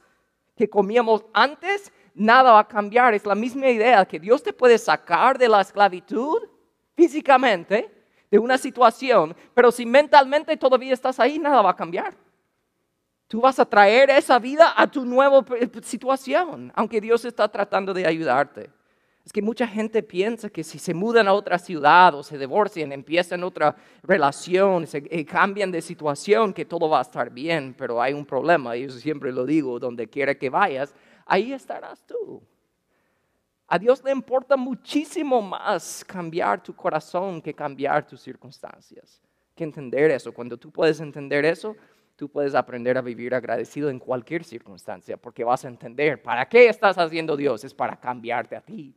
que 0.55 0.69
comíamos 0.69 1.25
antes, 1.33 1.91
nada 2.13 2.51
va 2.51 2.59
a 2.59 2.67
cambiar. 2.67 3.13
Es 3.13 3.25
la 3.25 3.35
misma 3.35 3.69
idea 3.69 4.05
que 4.05 4.19
Dios 4.19 4.43
te 4.43 4.53
puede 4.53 4.77
sacar 4.77 5.37
de 5.37 5.47
la 5.47 5.61
esclavitud 5.61 6.41
físicamente, 6.95 7.89
de 8.29 8.39
una 8.39 8.57
situación, 8.57 9.35
pero 9.53 9.71
si 9.71 9.85
mentalmente 9.85 10.55
todavía 10.55 10.93
estás 10.93 11.19
ahí, 11.19 11.39
nada 11.39 11.61
va 11.61 11.71
a 11.71 11.75
cambiar. 11.75 12.13
Tú 13.31 13.39
vas 13.39 13.57
a 13.59 13.65
traer 13.65 14.09
esa 14.09 14.37
vida 14.39 14.73
a 14.75 14.91
tu 14.91 15.05
nueva 15.05 15.45
situación, 15.83 16.69
aunque 16.75 16.99
Dios 16.99 17.23
está 17.23 17.47
tratando 17.47 17.93
de 17.93 18.05
ayudarte. 18.05 18.69
Es 19.23 19.31
que 19.31 19.41
mucha 19.41 19.65
gente 19.65 20.03
piensa 20.03 20.49
que 20.49 20.65
si 20.65 20.77
se 20.77 20.93
mudan 20.93 21.29
a 21.29 21.33
otra 21.33 21.57
ciudad 21.57 22.13
o 22.13 22.23
se 22.23 22.37
divorcian, 22.37 22.91
empiezan 22.91 23.45
otra 23.45 23.73
relación, 24.03 24.85
se 24.85 25.07
eh, 25.09 25.23
cambian 25.25 25.71
de 25.71 25.81
situación, 25.81 26.53
que 26.53 26.65
todo 26.65 26.89
va 26.89 26.99
a 26.99 27.03
estar 27.03 27.29
bien, 27.29 27.73
pero 27.77 28.01
hay 28.01 28.11
un 28.11 28.25
problema, 28.25 28.75
y 28.75 28.83
yo 28.83 28.89
siempre 28.89 29.31
lo 29.31 29.45
digo, 29.45 29.79
donde 29.79 30.09
quiera 30.09 30.35
que 30.35 30.49
vayas, 30.49 30.93
ahí 31.25 31.53
estarás 31.53 32.05
tú. 32.05 32.43
A 33.65 33.79
Dios 33.79 34.03
le 34.03 34.11
importa 34.11 34.57
muchísimo 34.57 35.41
más 35.41 36.03
cambiar 36.03 36.61
tu 36.61 36.75
corazón 36.75 37.41
que 37.41 37.53
cambiar 37.53 38.05
tus 38.05 38.19
circunstancias. 38.19 39.21
Que 39.55 39.63
entender 39.63 40.11
eso. 40.11 40.33
Cuando 40.33 40.57
tú 40.57 40.69
puedes 40.69 40.99
entender 40.99 41.45
eso, 41.45 41.77
tú 42.21 42.29
puedes 42.29 42.53
aprender 42.53 42.99
a 42.99 43.01
vivir 43.01 43.33
agradecido 43.33 43.89
en 43.89 43.97
cualquier 43.97 44.43
circunstancia, 44.43 45.17
porque 45.17 45.43
vas 45.43 45.65
a 45.65 45.67
entender, 45.67 46.21
¿para 46.21 46.47
qué 46.47 46.69
estás 46.69 46.95
haciendo 46.99 47.35
Dios? 47.35 47.63
Es 47.63 47.73
para 47.73 47.99
cambiarte 47.99 48.55
a 48.55 48.61
ti. 48.61 48.93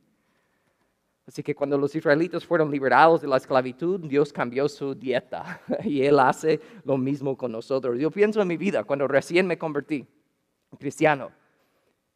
Así 1.27 1.43
que 1.43 1.55
cuando 1.55 1.79
los 1.79 1.95
israelitas 1.95 2.45
fueron 2.45 2.71
liberados 2.71 3.23
de 3.23 3.29
la 3.29 3.39
esclavitud, 3.39 3.99
Dios 3.99 4.31
cambió 4.31 4.69
su 4.69 4.95
dieta 4.95 5.59
y 5.85 6.03
Él 6.03 6.19
hace 6.19 6.61
lo 6.85 6.99
mismo 6.99 7.35
con 7.35 7.51
nosotros. 7.51 7.99
Yo 7.99 8.11
pienso 8.11 8.43
en 8.43 8.49
mi 8.49 8.59
vida, 8.59 8.85
cuando 8.85 9.09
recién 9.09 9.47
me 9.47 9.57
convertí 9.57 10.07
en 10.71 10.77
cristiano, 10.77 11.33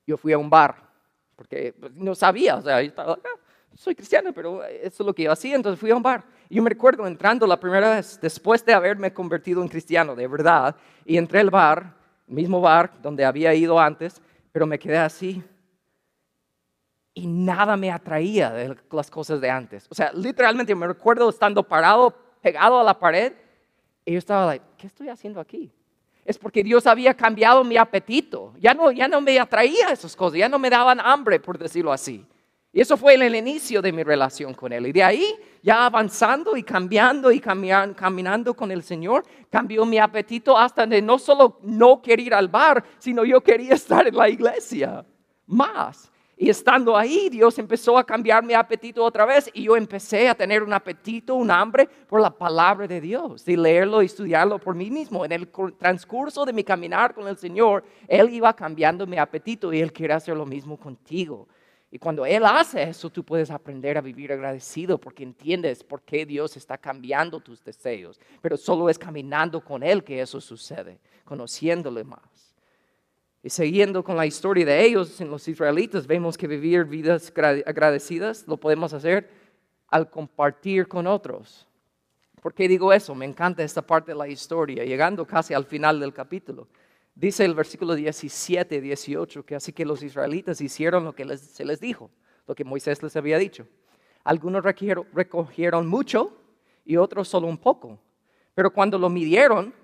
yo 0.07 0.19
fui 0.19 0.35
a 0.35 0.39
un 0.39 0.51
bar, 0.51 0.91
porque 1.37 1.73
pues, 1.73 1.95
no 1.95 2.15
sabía, 2.15 2.57
o 2.57 2.61
sea, 2.61 2.83
yo 2.83 2.89
estaba, 2.89 3.15
ah, 3.15 3.41
soy 3.75 3.95
cristiano, 3.95 4.33
pero 4.33 4.65
eso 4.65 5.03
es 5.03 5.07
lo 5.07 5.15
que 5.15 5.25
yo 5.25 5.33
hacía, 5.33 5.57
entonces 5.57 5.79
fui 5.79 5.91
a 5.91 5.97
un 5.97 6.03
bar. 6.03 6.25
Yo 6.51 6.63
me 6.63 6.71
recuerdo 6.71 7.07
entrando 7.07 7.47
la 7.47 7.61
primera 7.61 7.97
vez, 7.97 8.19
después 8.21 8.65
de 8.65 8.75
haberme 8.75 9.13
convertido 9.13 9.63
en 9.63 9.69
cristiano, 9.69 10.17
de 10.17 10.27
verdad, 10.27 10.77
y 11.05 11.17
entré 11.17 11.41
al 11.41 11.51
bar, 11.51 11.95
mismo 12.27 12.61
bar 12.61 12.93
donde 13.03 13.25
había 13.25 13.55
ido 13.55 13.79
antes, 13.79 14.21
pero 14.53 14.67
me 14.67 14.79
quedé 14.79 14.99
así 14.99 15.43
y 17.19 17.27
nada 17.27 17.77
me 17.77 17.91
atraía 17.91 18.51
de 18.51 18.77
las 18.93 19.11
cosas 19.11 19.41
de 19.41 19.51
antes. 19.51 19.87
O 19.91 19.95
sea, 19.95 20.13
literalmente 20.13 20.73
me 20.75 20.87
recuerdo 20.87 21.29
estando 21.29 21.65
parado, 21.65 22.15
pegado 22.41 22.79
a 22.79 22.85
la 22.85 22.97
pared, 22.97 23.33
y 24.05 24.13
yo 24.13 24.19
estaba 24.19 24.47
like, 24.47 24.65
¿qué 24.77 24.87
estoy 24.87 25.09
haciendo 25.09 25.41
aquí? 25.41 25.73
Es 26.25 26.39
porque 26.39 26.63
Dios 26.63 26.87
había 26.87 27.15
cambiado 27.15 27.65
mi 27.65 27.77
apetito. 27.77 28.55
Ya 28.61 28.73
no, 28.73 28.93
ya 28.93 29.09
no 29.09 29.21
me 29.21 29.39
atraía 29.39 29.89
esas 29.89 30.15
cosas, 30.15 30.39
ya 30.39 30.49
no 30.49 30.61
me 30.61 30.71
daban 30.71 31.01
hambre, 31.01 31.41
por 31.41 31.59
decirlo 31.59 31.93
así. 31.93 32.25
Y 32.73 32.81
eso 32.81 32.97
fue 32.97 33.15
el 33.15 33.35
inicio 33.35 33.81
de 33.81 33.93
mi 33.93 34.03
relación 34.03 34.53
con 34.53 34.73
Él. 34.73 34.87
Y 34.87 34.93
de 34.93 35.03
ahí, 35.03 35.25
ya 35.63 35.87
avanzando 35.87 36.57
y 36.57 36.63
cambiando 36.63 37.33
y 37.33 37.41
caminando 37.41 38.55
con 38.55 38.71
el 38.71 38.83
Señor, 38.83 39.25
cambió 39.51 39.87
mi 39.87 39.99
apetito 39.99 40.57
hasta 40.57 40.87
de 40.87 41.01
no 41.01 41.19
solo 41.19 41.59
no 41.63 42.03
querer 42.03 42.21
ir 42.21 42.35
al 42.35 42.49
bar, 42.49 42.85
sino 42.99 43.25
yo 43.25 43.41
quería 43.41 43.75
estar 43.75 44.07
en 44.07 44.17
la 44.17 44.29
iglesia 44.29 45.05
más. 45.47 46.13
Y 46.41 46.51
estando 46.51 46.97
ahí, 46.97 47.29
Dios 47.31 47.59
empezó 47.59 47.99
a 47.99 48.05
cambiar 48.05 48.45
mi 48.45 48.55
apetito 48.55 49.03
otra 49.03 49.25
vez 49.25 49.51
y 49.53 49.65
yo 49.65 49.77
empecé 49.77 50.29
a 50.29 50.37
tener 50.37 50.63
un 50.63 50.73
apetito, 50.73 51.35
un 51.35 51.51
hambre 51.51 51.89
por 52.07 52.21
la 52.21 52.31
palabra 52.31 52.87
de 52.87 53.01
Dios, 53.01 53.45
de 53.45 53.57
leerlo 53.57 54.03
y 54.03 54.07
estudiarlo 54.07 54.61
por 54.61 54.77
mí 54.77 54.89
mismo. 54.89 55.25
En 55.25 55.33
el 55.33 55.49
transcurso 55.77 56.45
de 56.45 56.53
mi 56.53 56.63
caminar 56.63 57.13
con 57.13 57.27
el 57.27 57.37
Señor, 57.37 57.83
Él 58.07 58.29
iba 58.33 58.55
cambiando 58.55 59.05
mi 59.05 59.19
apetito 59.19 59.73
y 59.73 59.81
Él 59.81 59.93
quiere 59.93 60.15
hacer 60.15 60.37
lo 60.37 60.47
mismo 60.47 60.77
contigo. 60.77 61.49
Y 61.91 61.99
cuando 61.99 62.27
Él 62.27 62.45
hace 62.45 62.83
eso, 62.83 63.09
tú 63.09 63.25
puedes 63.25 63.51
aprender 63.51 63.97
a 63.97 64.03
vivir 64.03 64.31
agradecido 64.33 64.99
porque 64.99 65.23
entiendes 65.23 65.83
por 65.83 66.03
qué 66.03 66.27
Dios 66.27 66.57
está 66.57 66.77
cambiando 66.77 67.41
tus 67.41 67.65
deseos. 67.65 68.21
Pero 68.43 68.59
solo 68.59 68.91
es 68.91 68.99
caminando 68.99 69.65
con 69.65 69.83
Él 69.83 70.05
que 70.05 70.21
eso 70.21 70.41
sucede, 70.41 70.99
conociéndole 71.25 72.05
más. 72.05 72.55
Y 73.43 73.49
siguiendo 73.51 74.05
con 74.05 74.17
la 74.17 74.27
historia 74.27 74.67
de 74.67 74.85
ellos, 74.85 75.19
en 75.21 75.31
los 75.31 75.49
israelitas, 75.49 76.07
vemos 76.07 76.37
que 76.37 76.47
vivir 76.47 76.85
vidas 76.85 77.33
agradecidas 77.65 78.47
lo 78.47 78.59
podemos 78.59 78.93
hacer 78.93 79.31
al 79.89 80.11
compartir 80.11 80.87
con 80.87 81.07
otros. 81.07 81.67
¿Por 82.43 82.53
qué 82.53 82.69
digo 82.69 82.93
eso? 82.93 83.15
Me 83.15 83.25
encanta 83.25 83.63
esta 83.63 83.83
parte 83.83 84.13
de 84.13 84.19
la 84.19 84.29
historia, 84.29 84.85
llegando 84.85 85.27
casi 85.27 85.55
al 85.55 85.65
final 85.65 85.99
del 86.01 86.13
capítulo. 86.13 86.69
Dice 87.19 87.45
el 87.45 87.57
versículo 87.57 87.97
17, 87.97 88.81
18, 88.81 89.45
que 89.45 89.57
así 89.57 89.73
que 89.73 89.85
los 89.85 90.05
israelitas 90.05 90.61
hicieron 90.61 91.05
lo 91.05 91.17
que 91.17 91.37
se 91.37 91.65
les 91.65 91.81
dijo, 91.81 92.13
lo 92.47 92.55
que 92.55 92.63
Moisés 92.63 93.03
les 93.03 93.17
había 93.17 93.39
dicho. 93.39 93.67
Algunos 94.23 94.63
recogieron 94.63 95.89
mucho 95.89 96.37
y 96.85 96.97
otros 96.97 97.27
solo 97.27 97.49
un 97.49 97.59
poco. 97.59 97.99
Pero 98.55 98.73
cuando 98.73 99.01
lo 99.01 99.11
midieron, 99.11 99.75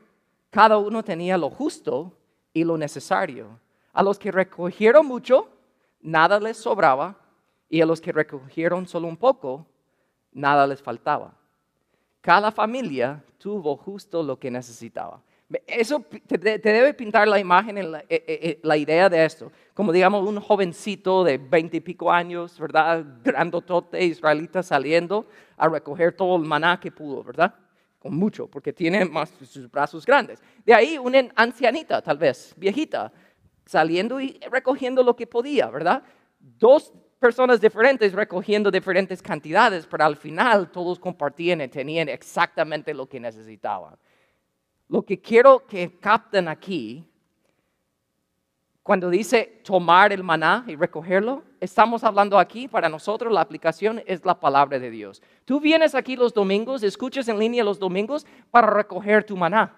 cada 0.48 0.78
uno 0.78 1.02
tenía 1.02 1.36
lo 1.36 1.50
justo 1.50 2.16
y 2.52 2.62
lo 2.62 2.78
necesario. 2.78 3.58
A 3.92 4.04
los 4.04 4.16
que 4.16 4.30
recogieron 4.30 5.04
mucho, 5.04 5.48
nada 6.00 6.38
les 6.38 6.56
sobraba, 6.56 7.18
y 7.68 7.80
a 7.80 7.86
los 7.86 8.00
que 8.00 8.12
recogieron 8.12 8.86
solo 8.86 9.08
un 9.08 9.16
poco, 9.16 9.66
nada 10.30 10.68
les 10.68 10.80
faltaba. 10.80 11.34
Cada 12.20 12.52
familia 12.52 13.24
tuvo 13.38 13.76
justo 13.76 14.22
lo 14.22 14.38
que 14.38 14.52
necesitaba. 14.52 15.20
Eso 15.66 16.04
te, 16.26 16.38
debe 16.38 16.94
pintar 16.94 17.28
la 17.28 17.38
imagen, 17.38 17.92
la, 17.92 18.00
eh, 18.00 18.06
eh, 18.08 18.24
eh, 18.26 18.60
la, 18.62 18.76
idea 18.76 19.08
de 19.08 19.24
esto. 19.24 19.52
Como 19.74 19.92
digamos 19.92 20.26
un 20.28 20.40
jovencito 20.40 21.24
de 21.24 21.38
veinte 21.38 21.78
y 21.78 21.80
pico 21.80 22.10
años, 22.10 22.58
¿verdad? 22.58 23.04
Grandotote 23.22 24.04
israelita 24.04 24.62
saliendo 24.62 25.26
a 25.56 25.68
recoger 25.68 26.12
todo 26.12 26.36
el 26.36 26.42
maná 26.42 26.78
que 26.80 26.90
pudo, 26.90 27.22
¿verdad? 27.22 27.54
con 28.04 28.14
mucho, 28.14 28.46
porque 28.46 28.70
tiene 28.70 29.02
más 29.06 29.30
sus 29.30 29.70
brazos 29.70 30.04
grandes. 30.04 30.42
De 30.66 30.74
ahí 30.74 30.98
una 30.98 31.26
ancianita, 31.34 32.02
tal 32.02 32.18
vez, 32.18 32.52
viejita, 32.54 33.10
saliendo 33.64 34.20
y 34.20 34.38
recogiendo 34.50 35.02
lo 35.02 35.16
que 35.16 35.26
podía, 35.26 35.68
¿verdad? 35.68 36.02
Dos 36.38 36.92
personas 37.18 37.58
diferentes 37.62 38.12
recogiendo 38.12 38.70
diferentes 38.70 39.22
cantidades, 39.22 39.86
pero 39.86 40.04
al 40.04 40.16
final 40.16 40.70
todos 40.70 40.98
compartían 40.98 41.62
y 41.62 41.68
tenían 41.68 42.10
exactamente 42.10 42.92
lo 42.92 43.08
que 43.08 43.18
necesitaban. 43.18 43.96
Lo 44.88 45.02
que 45.02 45.20
quiero 45.20 45.66
que 45.66 45.98
capten 45.98 46.48
aquí 46.48 47.08
cuando 48.84 49.08
dice 49.08 49.62
tomar 49.64 50.12
el 50.12 50.22
maná 50.22 50.62
y 50.68 50.76
recogerlo, 50.76 51.42
estamos 51.58 52.04
hablando 52.04 52.38
aquí, 52.38 52.68
para 52.68 52.86
nosotros 52.90 53.32
la 53.32 53.40
aplicación 53.40 54.02
es 54.04 54.22
la 54.26 54.38
palabra 54.38 54.78
de 54.78 54.90
Dios. 54.90 55.22
Tú 55.46 55.58
vienes 55.58 55.94
aquí 55.94 56.16
los 56.16 56.34
domingos, 56.34 56.82
escuchas 56.82 57.26
en 57.28 57.38
línea 57.38 57.64
los 57.64 57.78
domingos 57.78 58.26
para 58.50 58.66
recoger 58.66 59.24
tu 59.24 59.38
maná, 59.38 59.74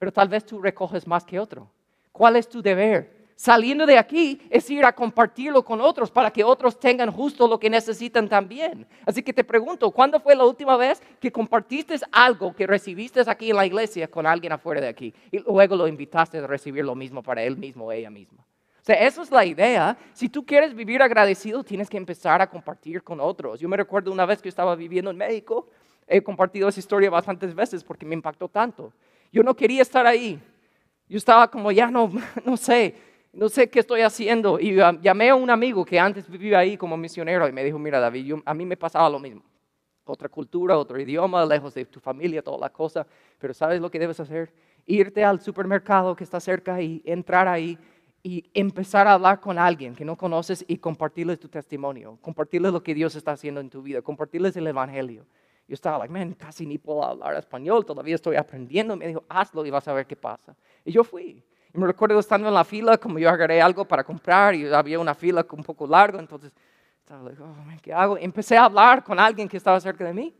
pero 0.00 0.12
tal 0.12 0.28
vez 0.28 0.44
tú 0.44 0.60
recoges 0.60 1.06
más 1.06 1.24
que 1.24 1.38
otro. 1.38 1.70
¿Cuál 2.10 2.34
es 2.34 2.48
tu 2.48 2.60
deber? 2.60 3.23
Saliendo 3.36 3.86
de 3.86 3.98
aquí 3.98 4.40
es 4.50 4.68
ir 4.70 4.84
a 4.84 4.92
compartirlo 4.92 5.64
con 5.64 5.80
otros 5.80 6.10
para 6.10 6.30
que 6.30 6.44
otros 6.44 6.78
tengan 6.78 7.10
justo 7.10 7.48
lo 7.48 7.58
que 7.58 7.68
necesitan 7.68 8.28
también. 8.28 8.86
Así 9.04 9.22
que 9.22 9.32
te 9.32 9.44
pregunto, 9.44 9.90
¿cuándo 9.90 10.20
fue 10.20 10.34
la 10.34 10.44
última 10.44 10.76
vez 10.76 11.02
que 11.20 11.32
compartiste 11.32 11.96
algo 12.12 12.54
que 12.54 12.66
recibiste 12.66 13.22
aquí 13.26 13.50
en 13.50 13.56
la 13.56 13.66
iglesia 13.66 14.08
con 14.08 14.26
alguien 14.26 14.52
afuera 14.52 14.80
de 14.80 14.88
aquí 14.88 15.14
y 15.30 15.38
luego 15.38 15.76
lo 15.76 15.88
invitaste 15.88 16.38
a 16.38 16.46
recibir 16.46 16.84
lo 16.84 16.94
mismo 16.94 17.22
para 17.22 17.42
él 17.42 17.56
mismo 17.56 17.86
o 17.86 17.92
ella 17.92 18.10
misma? 18.10 18.44
O 18.84 18.86
sea, 18.86 18.96
eso 18.96 19.22
es 19.22 19.30
la 19.30 19.46
idea. 19.46 19.96
Si 20.12 20.28
tú 20.28 20.44
quieres 20.44 20.74
vivir 20.74 21.00
agradecido, 21.00 21.64
tienes 21.64 21.88
que 21.88 21.96
empezar 21.96 22.42
a 22.42 22.50
compartir 22.50 23.02
con 23.02 23.18
otros. 23.18 23.58
Yo 23.58 23.66
me 23.66 23.78
recuerdo 23.78 24.12
una 24.12 24.26
vez 24.26 24.42
que 24.42 24.50
estaba 24.50 24.76
viviendo 24.76 25.10
en 25.10 25.16
México, 25.16 25.68
he 26.06 26.22
compartido 26.22 26.68
esa 26.68 26.80
historia 26.80 27.08
bastantes 27.08 27.54
veces 27.54 27.82
porque 27.82 28.04
me 28.04 28.14
impactó 28.14 28.46
tanto. 28.46 28.92
Yo 29.32 29.42
no 29.42 29.56
quería 29.56 29.80
estar 29.80 30.06
ahí. 30.06 30.38
Yo 31.08 31.16
estaba 31.16 31.50
como, 31.50 31.72
ya 31.72 31.90
no, 31.90 32.12
no 32.44 32.58
sé, 32.58 32.94
no 33.34 33.48
sé 33.48 33.68
qué 33.68 33.80
estoy 33.80 34.02
haciendo. 34.02 34.58
Y 34.58 34.76
llamé 35.02 35.30
a 35.30 35.34
un 35.34 35.50
amigo 35.50 35.84
que 35.84 35.98
antes 35.98 36.28
vivía 36.28 36.58
ahí 36.58 36.76
como 36.76 36.96
misionero 36.96 37.48
y 37.48 37.52
me 37.52 37.64
dijo, 37.64 37.78
mira 37.78 38.00
David, 38.00 38.34
a 38.44 38.54
mí 38.54 38.64
me 38.64 38.76
pasaba 38.76 39.08
lo 39.10 39.18
mismo. 39.18 39.42
Otra 40.06 40.28
cultura, 40.28 40.76
otro 40.76 41.00
idioma, 41.00 41.44
lejos 41.46 41.74
de 41.74 41.84
tu 41.86 41.98
familia, 42.00 42.42
toda 42.42 42.58
la 42.58 42.70
cosa. 42.70 43.06
Pero 43.38 43.54
¿sabes 43.54 43.80
lo 43.80 43.90
que 43.90 43.98
debes 43.98 44.20
hacer? 44.20 44.52
Irte 44.86 45.24
al 45.24 45.40
supermercado 45.40 46.14
que 46.14 46.24
está 46.24 46.40
cerca 46.40 46.80
y 46.80 47.02
entrar 47.04 47.48
ahí 47.48 47.78
y 48.22 48.50
empezar 48.54 49.06
a 49.06 49.14
hablar 49.14 49.40
con 49.40 49.58
alguien 49.58 49.94
que 49.94 50.04
no 50.04 50.16
conoces 50.16 50.64
y 50.66 50.78
compartirles 50.78 51.38
tu 51.38 51.48
testimonio, 51.48 52.18
compartirles 52.22 52.72
lo 52.72 52.82
que 52.82 52.94
Dios 52.94 53.14
está 53.16 53.32
haciendo 53.32 53.60
en 53.60 53.68
tu 53.68 53.82
vida, 53.82 54.00
compartirles 54.02 54.56
el 54.56 54.66
Evangelio. 54.66 55.26
Yo 55.66 55.74
estaba 55.74 55.98
like, 55.98 56.12
man, 56.12 56.34
casi 56.34 56.66
ni 56.66 56.76
puedo 56.76 57.02
hablar 57.02 57.34
español, 57.36 57.86
todavía 57.86 58.14
estoy 58.14 58.36
aprendiendo. 58.36 58.96
Me 58.96 59.08
dijo, 59.08 59.24
hazlo 59.28 59.64
y 59.64 59.70
vas 59.70 59.88
a 59.88 59.94
ver 59.94 60.06
qué 60.06 60.16
pasa. 60.16 60.54
Y 60.84 60.92
yo 60.92 61.04
fui. 61.04 61.42
Y 61.74 61.78
me 61.78 61.86
recuerdo 61.86 62.18
estando 62.20 62.46
en 62.48 62.54
la 62.54 62.64
fila, 62.64 62.96
como 62.96 63.18
yo 63.18 63.28
agarré 63.28 63.60
algo 63.60 63.84
para 63.84 64.04
comprar 64.04 64.54
y 64.54 64.72
había 64.72 64.98
una 64.98 65.14
fila 65.14 65.44
un 65.50 65.64
poco 65.64 65.86
larga, 65.86 66.20
entonces 66.20 66.52
estaba 67.00 67.24
like, 67.24 67.42
oh, 67.42 67.54
¿qué 67.82 67.92
hago? 67.92 68.16
empecé 68.16 68.56
a 68.56 68.66
hablar 68.66 69.02
con 69.02 69.18
alguien 69.18 69.48
que 69.48 69.56
estaba 69.56 69.80
cerca 69.80 70.04
de 70.04 70.14
mí 70.14 70.34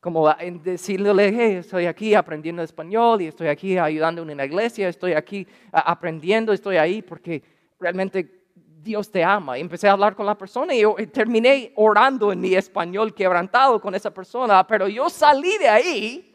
como 0.00 0.34
en 0.38 0.62
decirle, 0.62 1.12
hey, 1.28 1.56
estoy 1.56 1.84
aquí 1.84 2.14
aprendiendo 2.14 2.62
español 2.62 3.20
y 3.20 3.26
estoy 3.26 3.48
aquí 3.48 3.76
ayudando 3.76 4.22
en 4.22 4.36
la 4.36 4.46
iglesia, 4.46 4.88
estoy 4.88 5.12
aquí 5.12 5.46
aprendiendo, 5.70 6.54
estoy 6.54 6.78
ahí 6.78 7.02
porque 7.02 7.42
realmente 7.78 8.44
Dios 8.82 9.10
te 9.10 9.22
ama. 9.22 9.58
Y 9.58 9.60
empecé 9.60 9.88
a 9.88 9.92
hablar 9.92 10.16
con 10.16 10.24
la 10.24 10.38
persona 10.38 10.74
y, 10.74 10.84
terminé 11.08 11.72
orando 11.76 12.32
en 12.32 12.40
mi 12.40 12.54
español 12.54 13.14
quebrantado 13.14 13.78
con 13.78 13.94
esa 13.94 14.10
persona, 14.12 14.66
pero 14.66 14.88
yo 14.88 15.10
salí 15.10 15.58
de 15.58 15.68
ahí 15.68 16.34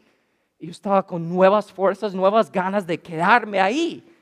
y 0.60 0.66
yo 0.66 0.70
estaba 0.70 1.04
con 1.04 1.28
nuevas 1.28 1.72
fuerzas, 1.72 2.14
nuevas 2.14 2.52
ganas 2.52 2.86
de 2.86 2.98
quedarme 2.98 3.60
ahí. 3.60 4.15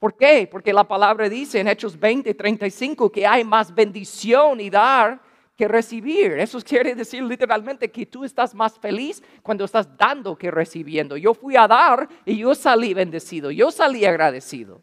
¿Por 0.00 0.16
qué? 0.16 0.48
Porque 0.50 0.72
la 0.72 0.88
palabra 0.88 1.28
dice 1.28 1.60
en 1.60 1.68
Hechos 1.68 2.00
20, 2.00 2.32
35 2.32 3.12
que 3.12 3.26
hay 3.26 3.44
más 3.44 3.72
bendición 3.72 4.58
y 4.58 4.70
dar 4.70 5.20
que 5.54 5.68
recibir. 5.68 6.32
Eso 6.38 6.58
quiere 6.66 6.94
decir 6.94 7.22
literalmente 7.22 7.90
que 7.90 8.06
tú 8.06 8.24
estás 8.24 8.54
más 8.54 8.78
feliz 8.78 9.22
cuando 9.42 9.66
estás 9.66 9.94
dando 9.98 10.36
que 10.36 10.50
recibiendo. 10.50 11.18
Yo 11.18 11.34
fui 11.34 11.54
a 11.54 11.68
dar 11.68 12.08
y 12.24 12.38
yo 12.38 12.54
salí 12.54 12.94
bendecido, 12.94 13.50
yo 13.50 13.70
salí 13.70 14.06
agradecido. 14.06 14.80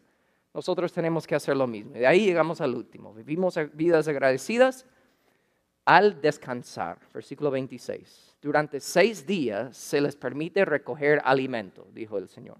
Nosotros 0.54 0.92
tenemos 0.92 1.26
que 1.26 1.34
hacer 1.34 1.56
lo 1.56 1.66
mismo. 1.66 1.94
De 1.94 2.06
ahí 2.06 2.24
llegamos 2.24 2.60
al 2.60 2.76
último. 2.76 3.12
Vivimos 3.12 3.58
vidas 3.72 4.06
agradecidas 4.06 4.86
al 5.84 6.20
descansar. 6.20 7.00
Versículo 7.12 7.50
26. 7.50 8.36
Durante 8.40 8.78
seis 8.78 9.26
días 9.26 9.76
se 9.76 10.00
les 10.00 10.14
permite 10.14 10.64
recoger 10.64 11.20
alimento, 11.24 11.88
dijo 11.92 12.18
el 12.18 12.28
Señor. 12.28 12.58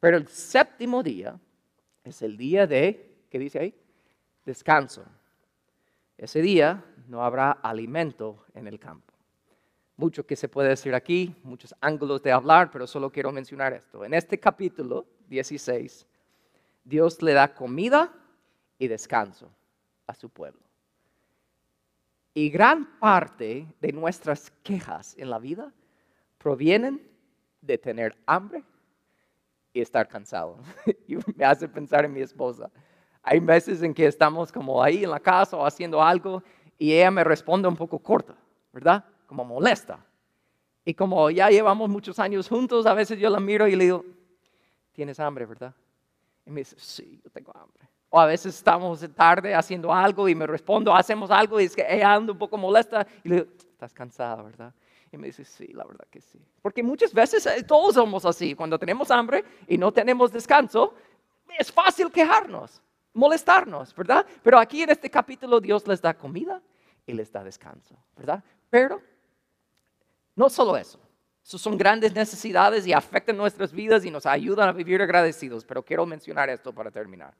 Pero 0.00 0.18
el 0.18 0.28
séptimo 0.28 1.02
día 1.02 1.40
es 2.10 2.22
el 2.22 2.36
día 2.36 2.66
de, 2.66 3.24
¿qué 3.30 3.38
dice 3.38 3.58
ahí? 3.58 3.74
Descanso. 4.44 5.04
Ese 6.16 6.42
día 6.42 6.84
no 7.06 7.22
habrá 7.22 7.52
alimento 7.52 8.44
en 8.54 8.66
el 8.66 8.78
campo. 8.78 9.12
Mucho 9.96 10.26
que 10.26 10.36
se 10.36 10.48
puede 10.48 10.68
decir 10.70 10.94
aquí, 10.94 11.34
muchos 11.42 11.74
ángulos 11.80 12.22
de 12.22 12.32
hablar, 12.32 12.70
pero 12.70 12.86
solo 12.86 13.10
quiero 13.10 13.32
mencionar 13.32 13.72
esto. 13.72 14.04
En 14.04 14.14
este 14.14 14.38
capítulo 14.38 15.06
16, 15.28 16.06
Dios 16.84 17.20
le 17.22 17.32
da 17.32 17.54
comida 17.54 18.12
y 18.78 18.88
descanso 18.88 19.50
a 20.06 20.14
su 20.14 20.30
pueblo. 20.30 20.60
Y 22.32 22.50
gran 22.50 22.98
parte 23.00 23.66
de 23.80 23.92
nuestras 23.92 24.50
quejas 24.62 25.16
en 25.18 25.30
la 25.30 25.38
vida 25.38 25.72
provienen 26.38 27.06
de 27.60 27.78
tener 27.78 28.16
hambre 28.26 28.62
y 29.72 29.80
estar 29.80 30.08
cansado. 30.08 30.58
y 31.06 31.16
me 31.36 31.44
hace 31.44 31.68
pensar 31.68 32.04
en 32.04 32.12
mi 32.12 32.20
esposa. 32.20 32.70
Hay 33.22 33.40
meses 33.40 33.82
en 33.82 33.92
que 33.92 34.06
estamos 34.06 34.50
como 34.50 34.82
ahí 34.82 35.04
en 35.04 35.10
la 35.10 35.20
casa 35.20 35.56
o 35.56 35.66
haciendo 35.66 36.02
algo 36.02 36.42
y 36.78 36.92
ella 36.92 37.10
me 37.10 37.24
responde 37.24 37.68
un 37.68 37.76
poco 37.76 37.98
corta, 37.98 38.34
¿verdad? 38.72 39.04
Como 39.26 39.44
molesta. 39.44 39.98
Y 40.84 40.94
como 40.94 41.28
ya 41.28 41.50
llevamos 41.50 41.90
muchos 41.90 42.18
años 42.18 42.48
juntos, 42.48 42.86
a 42.86 42.94
veces 42.94 43.18
yo 43.18 43.28
la 43.28 43.40
miro 43.40 43.66
y 43.66 43.76
le 43.76 43.84
digo, 43.84 44.04
tienes 44.92 45.20
hambre, 45.20 45.44
¿verdad? 45.44 45.74
Y 46.46 46.50
me 46.50 46.60
dice, 46.60 46.76
sí, 46.78 47.20
yo 47.22 47.30
tengo 47.30 47.52
hambre. 47.54 47.86
O 48.08 48.18
a 48.18 48.24
veces 48.24 48.54
estamos 48.54 49.06
tarde 49.14 49.54
haciendo 49.54 49.92
algo 49.92 50.28
y 50.28 50.34
me 50.34 50.46
respondo, 50.46 50.94
hacemos 50.94 51.30
algo 51.30 51.60
y 51.60 51.64
es 51.64 51.76
que 51.76 51.84
ella 51.86 52.14
anda 52.14 52.32
un 52.32 52.38
poco 52.38 52.56
molesta 52.56 53.06
y 53.22 53.28
le 53.28 53.34
digo, 53.34 53.48
estás 53.58 53.92
cansada, 53.92 54.42
¿verdad? 54.42 54.72
Y 55.10 55.16
me 55.16 55.28
dice, 55.28 55.44
sí, 55.44 55.68
la 55.68 55.84
verdad 55.84 56.06
que 56.10 56.20
sí. 56.20 56.40
Porque 56.60 56.82
muchas 56.82 57.14
veces 57.14 57.46
eh, 57.46 57.62
todos 57.62 57.94
somos 57.94 58.24
así. 58.24 58.54
Cuando 58.54 58.78
tenemos 58.78 59.10
hambre 59.10 59.44
y 59.66 59.78
no 59.78 59.92
tenemos 59.92 60.32
descanso, 60.32 60.94
es 61.58 61.72
fácil 61.72 62.10
quejarnos 62.10 62.82
molestarnos, 63.18 63.94
¿verdad? 63.94 64.24
Pero 64.42 64.58
aquí 64.58 64.82
en 64.82 64.90
este 64.90 65.10
capítulo 65.10 65.60
Dios 65.60 65.86
les 65.88 66.00
da 66.00 66.14
comida 66.14 66.62
y 67.04 67.12
les 67.12 67.32
da 67.32 67.42
descanso, 67.42 67.96
¿verdad? 68.16 68.42
Pero 68.70 69.02
no 70.36 70.48
solo 70.48 70.76
eso, 70.76 71.00
Esas 71.44 71.60
son 71.60 71.76
grandes 71.76 72.14
necesidades 72.14 72.86
y 72.86 72.92
afectan 72.92 73.36
nuestras 73.36 73.72
vidas 73.72 74.04
y 74.04 74.10
nos 74.10 74.24
ayudan 74.24 74.68
a 74.68 74.72
vivir 74.72 75.02
agradecidos, 75.02 75.64
pero 75.64 75.82
quiero 75.82 76.06
mencionar 76.06 76.48
esto 76.48 76.72
para 76.72 76.90
terminar. 76.90 77.34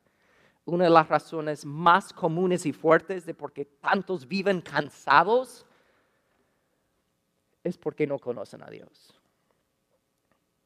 Una 0.65 0.85
de 0.85 0.91
las 0.91 1.09
razones 1.09 1.65
más 1.65 2.13
comunes 2.13 2.67
y 2.67 2.73
fuertes 2.73 3.25
de 3.25 3.35
por 3.35 3.53
qué 3.53 3.65
tantos 3.65 4.27
viven 4.27 4.61
cansados 4.61 5.65
es 7.69 7.79
porque 7.79 8.07
no 8.07 8.19
conocen 8.19 8.63
a 8.63 8.71
Dios 8.71 9.19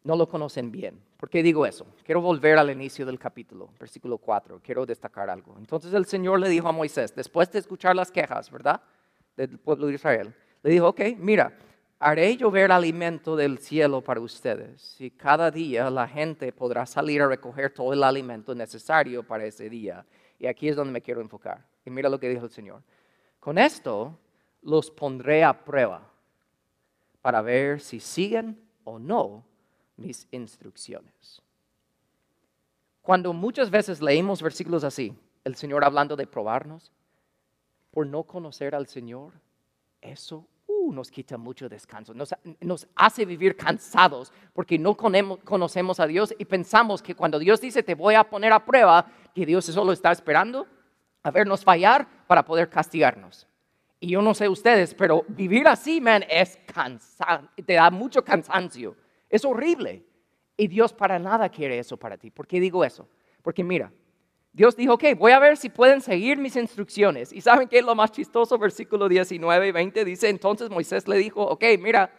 no 0.05 0.17
lo 0.17 0.29
conocen 0.29 0.71
bien. 0.71 1.01
¿Por 1.17 1.31
qué 1.31 1.43
digo 1.43 1.65
eso? 1.65 1.87
Quiero 2.05 2.21
volver 2.21 2.59
al 2.59 2.71
inicio 2.71 3.07
del 3.07 3.19
capítulo, 3.19 3.71
versículo 3.79 4.19
4. 4.19 4.61
Quiero 4.63 4.85
destacar 4.85 5.31
algo. 5.31 5.55
Entonces 5.59 5.95
el 5.95 6.07
Señor 6.07 6.41
le 6.41 6.49
dijo 6.49 6.69
a 6.69 6.73
Moisés, 6.73 7.15
después 7.15 7.51
de 7.53 7.61
escuchar 7.61 7.95
las 7.95 8.11
quejas, 8.11 8.51
¿verdad? 8.51 8.81
Del 9.37 9.59
pueblo 9.59 9.87
de 9.87 9.95
Israel, 9.95 10.35
le 10.63 10.71
dijo, 10.71 10.89
ok, 10.89 11.01
mira, 11.19 11.57
haré 12.01 12.37
llover 12.37 12.73
alimento 12.73 13.37
del 13.37 13.59
cielo 13.59 14.01
para 14.01 14.21
ustedes 14.21 15.01
y 15.01 15.11
cada 15.11 15.51
día 15.51 15.89
la 15.91 16.09
gente 16.09 16.53
podrá 16.53 16.85
salir 16.85 17.23
a 17.23 17.29
recoger 17.29 17.73
todo 17.73 17.93
el 17.93 18.03
alimento 18.03 18.55
necesario 18.55 19.23
para 19.23 19.45
ese 19.45 19.71
día. 19.71 20.05
Y 20.39 20.47
aquí 20.47 20.69
es 20.69 20.75
donde 20.75 20.93
me 20.93 21.03
quiero 21.03 21.21
enfocar. 21.21 21.65
Y 21.85 21.91
mira 21.91 22.09
lo 22.09 22.19
que 22.19 22.29
dijo 22.29 22.45
el 22.45 22.51
Señor. 22.51 22.83
Con 23.39 23.59
esto 23.59 24.19
los 24.63 24.91
pondré 24.91 25.45
a 25.45 25.65
prueba 25.65 26.12
para 27.23 27.41
ver 27.41 27.81
si 27.81 28.01
siguen 28.01 28.61
o 28.85 28.99
no 28.99 29.45
mis 29.97 30.27
instrucciones. 30.33 31.41
Cuando 33.01 33.33
muchas 33.33 33.71
veces 33.71 34.03
leímos 34.03 34.43
versículos 34.43 34.85
así, 34.85 35.17
el 35.45 35.57
Señor 35.57 35.85
hablando 35.85 36.17
de 36.17 36.27
probarnos, 36.27 36.93
por 37.91 38.07
no 38.07 38.25
conocer 38.25 38.75
al 38.75 38.87
Señor, 38.87 39.33
eso 40.01 40.47
uh, 40.67 40.93
nos 40.93 41.11
quita 41.11 41.37
mucho 41.37 41.69
descanso, 41.69 42.15
nos, 42.15 42.35
nos, 42.61 42.87
hace 42.95 43.25
vivir 43.25 43.57
cansados 43.57 44.33
porque 44.53 44.79
no 44.79 44.97
conocemos 44.97 46.01
a 46.01 46.07
Dios 46.07 46.35
y 46.39 46.45
pensamos 46.45 47.03
que 47.03 47.15
cuando 47.15 47.39
Dios 47.39 47.61
dice 47.61 47.83
te 47.83 47.95
voy 47.95 48.15
a 48.15 48.25
poner 48.25 48.53
a 48.53 48.65
prueba, 48.65 49.07
que 49.35 49.47
Dios 49.47 49.67
solo 49.67 49.93
está 49.93 50.11
esperando 50.11 50.67
a 51.23 51.31
vernos 51.31 51.63
fallar 51.63 52.09
para 52.27 52.45
poder 52.45 52.69
castigarnos. 52.69 53.47
Y 54.03 54.09
yo 54.09 54.21
no 54.21 54.35
sé 54.35 54.49
ustedes, 54.49 54.95
pero 54.95 55.25
vivir 55.29 55.69
así, 55.69 56.01
man, 56.01 56.25
es 56.29 56.59
cansado, 56.67 57.49
te 57.65 57.75
da 57.75 57.89
mucho 57.89 58.25
cansancio. 58.25 58.97
Es 59.31 59.45
horrible. 59.45 60.05
Y 60.57 60.67
Dios 60.67 60.93
para 60.93 61.21
nada 61.21 61.49
quiere 61.49 61.79
eso 61.79 61.97
para 61.97 62.19
ti. 62.19 62.29
¿Por 62.29 62.49
qué 62.49 62.59
digo 62.59 62.85
eso? 62.85 63.09
Porque 63.43 63.63
mira, 63.63 63.93
Dios 64.53 64.75
dijo, 64.75 64.95
ok, 64.95 65.05
voy 65.17 65.31
a 65.31 65.39
ver 65.39 65.57
si 65.57 65.69
pueden 65.69 66.01
seguir 66.01 66.37
mis 66.37 66.57
instrucciones. 66.57 67.33
¿Y 67.33 67.41
saben 67.43 67.69
qué 67.69 67.79
es 67.79 67.85
lo 67.85 67.95
más 67.95 68.11
chistoso? 68.11 68.59
Versículo 68.59 69.09
19 69.09 69.69
y 69.69 69.71
20 69.71 70.05
dice, 70.05 70.29
entonces 70.29 70.69
Moisés 70.69 71.07
le 71.07 71.19
dijo, 71.19 71.41
ok, 71.41 71.63
mira, 71.79 72.13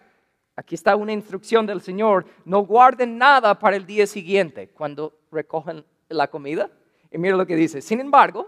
aquí 0.56 0.76
está 0.76 0.96
una 0.96 1.12
instrucción 1.12 1.66
del 1.66 1.82
Señor, 1.82 2.26
no 2.46 2.62
guarden 2.62 3.18
nada 3.18 3.60
para 3.60 3.76
el 3.76 3.86
día 3.86 4.08
siguiente 4.08 4.70
cuando 4.70 5.20
recogen 5.34 5.84
la 6.08 6.30
comida. 6.30 6.72
Y 7.12 7.18
mira 7.18 7.36
lo 7.36 7.46
que 7.46 7.58
dice, 7.58 7.82
sin 7.82 8.00
embargo, 8.00 8.48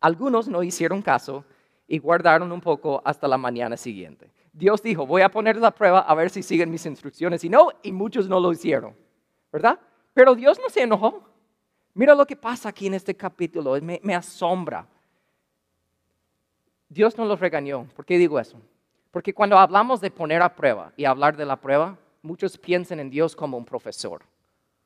algunos 0.00 0.48
no 0.48 0.64
hicieron 0.64 1.02
caso 1.02 1.44
y 1.88 1.98
guardaron 1.98 2.52
un 2.52 2.60
poco 2.60 3.02
hasta 3.04 3.26
la 3.26 3.38
mañana 3.38 3.76
siguiente. 3.76 4.30
Dios 4.52 4.82
dijo, 4.82 5.06
voy 5.06 5.22
a 5.22 5.30
poner 5.30 5.56
la 5.56 5.70
prueba 5.70 6.00
a 6.00 6.14
ver 6.14 6.28
si 6.28 6.42
siguen 6.42 6.70
mis 6.70 6.84
instrucciones. 6.84 7.42
Y 7.44 7.48
no, 7.48 7.70
y 7.82 7.92
muchos 7.92 8.28
no 8.28 8.38
lo 8.38 8.52
hicieron, 8.52 8.94
¿verdad? 9.50 9.80
Pero 10.12 10.34
Dios 10.34 10.58
no 10.62 10.68
se 10.68 10.82
enojó. 10.82 11.24
Mira 11.94 12.14
lo 12.14 12.26
que 12.26 12.36
pasa 12.36 12.68
aquí 12.68 12.86
en 12.86 12.94
este 12.94 13.16
capítulo, 13.16 13.80
me, 13.80 13.98
me 14.04 14.14
asombra. 14.14 14.86
Dios 16.88 17.16
no 17.16 17.24
los 17.24 17.40
regañó. 17.40 17.86
¿Por 17.96 18.04
qué 18.04 18.18
digo 18.18 18.38
eso? 18.38 18.60
Porque 19.10 19.32
cuando 19.32 19.58
hablamos 19.58 20.00
de 20.00 20.10
poner 20.10 20.42
a 20.42 20.54
prueba 20.54 20.92
y 20.96 21.06
hablar 21.06 21.36
de 21.36 21.46
la 21.46 21.56
prueba, 21.56 21.96
muchos 22.20 22.58
piensan 22.58 23.00
en 23.00 23.08
Dios 23.08 23.34
como 23.34 23.56
un 23.56 23.64
profesor, 23.64 24.22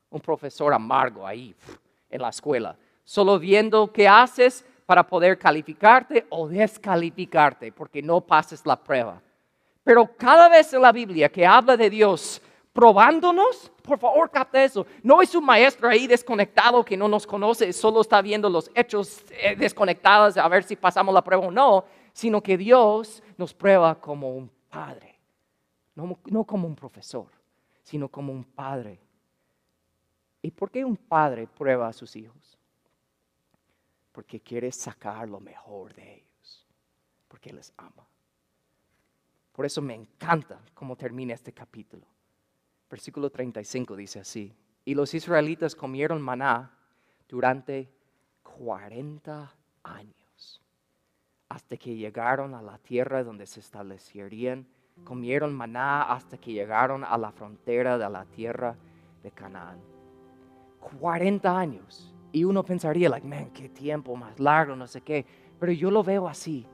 un 0.09 0.21
profesor 0.21 0.73
amargo 0.73 1.27
ahí 1.27 1.53
en 2.09 2.21
la 2.21 2.29
escuela 2.29 2.77
solo 3.03 3.39
viendo 3.39 3.91
qué 3.91 4.07
haces 4.07 4.65
para 4.85 5.05
poder 5.05 5.37
calificarte 5.37 6.25
o 6.29 6.47
descalificarte, 6.47 7.71
porque 7.71 8.01
no 8.01 8.21
pases 8.21 8.65
la 8.65 8.75
prueba. 8.75 9.21
Pero 9.83 10.09
cada 10.17 10.49
vez 10.49 10.73
en 10.73 10.81
la 10.81 10.91
Biblia 10.91 11.29
que 11.29 11.45
habla 11.45 11.75
de 11.75 11.89
Dios 11.89 12.41
probándonos, 12.73 13.71
por 13.83 13.99
favor, 13.99 14.29
capta 14.31 14.63
eso. 14.63 14.85
No 15.03 15.21
es 15.21 15.33
un 15.35 15.45
maestro 15.45 15.87
ahí 15.87 16.07
desconectado 16.07 16.83
que 16.83 16.97
no 16.97 17.07
nos 17.07 17.27
conoce, 17.27 17.71
solo 17.71 18.01
está 18.01 18.21
viendo 18.21 18.49
los 18.49 18.71
hechos 18.73 19.23
eh, 19.31 19.55
desconectados 19.55 20.37
a 20.37 20.47
ver 20.47 20.63
si 20.63 20.75
pasamos 20.75 21.13
la 21.13 21.23
prueba 21.23 21.47
o 21.47 21.51
no, 21.51 21.85
sino 22.13 22.41
que 22.41 22.57
Dios 22.57 23.21
nos 23.37 23.53
prueba 23.53 23.95
como 23.99 24.35
un 24.35 24.49
padre, 24.69 25.19
no, 25.95 26.17
no 26.25 26.43
como 26.43 26.67
un 26.67 26.75
profesor, 26.75 27.27
sino 27.83 28.09
como 28.09 28.33
un 28.33 28.43
padre. 28.43 28.99
¿Y 30.41 30.51
por 30.51 30.71
qué 30.71 30.83
un 30.83 30.97
padre 30.97 31.47
prueba 31.47 31.87
a 31.87 31.93
sus 31.93 32.15
hijos? 32.15 32.57
Porque 34.13 34.39
quiere 34.39 34.71
sacar 34.71 35.27
lo 35.27 35.41
mejor 35.41 35.93
de 35.93 36.13
ellos, 36.13 36.65
porque 37.27 37.51
les 37.51 37.73
ama. 37.75 38.07
Por 39.51 39.65
eso 39.65 39.81
me 39.81 39.93
encanta 39.93 40.61
cómo 40.73 40.95
termina 40.95 41.33
este 41.33 41.51
capítulo. 41.51 42.07
Versículo 42.89 43.29
35 43.29 43.95
dice 43.95 44.19
así, 44.19 44.55
y 44.85 44.95
los 44.95 45.13
israelitas 45.13 45.75
comieron 45.75 46.21
maná 46.21 46.77
durante 47.27 47.91
40 48.43 49.51
años, 49.83 50.61
hasta 51.49 51.77
que 51.77 51.95
llegaron 51.95 52.53
a 52.53 52.61
la 52.61 52.77
tierra 52.77 53.23
donde 53.23 53.47
se 53.47 53.59
establecerían. 53.59 54.67
Comieron 55.03 55.55
maná 55.55 56.03
hasta 56.03 56.37
que 56.37 56.53
llegaron 56.53 57.03
a 57.03 57.17
la 57.17 57.31
frontera 57.31 57.97
de 57.97 58.09
la 58.09 58.25
tierra 58.25 58.75
de 59.23 59.31
Canaán. 59.31 59.79
40 60.79 61.57
años. 61.57 62.12
Y 62.33 62.43
uno 62.43 62.63
pensaría, 62.63 63.07
like, 63.07 63.25
man, 63.25 63.51
qué 63.53 63.69
tiempo 63.69 64.15
más 64.17 64.37
largo, 64.39 64.75
no 64.75 64.87
sé 64.87 64.99
qué. 64.99 65.25
Pero 65.57 65.71
yo 65.71 65.89
lo 65.89 66.03
veo 66.03 66.27
así. 66.27 66.67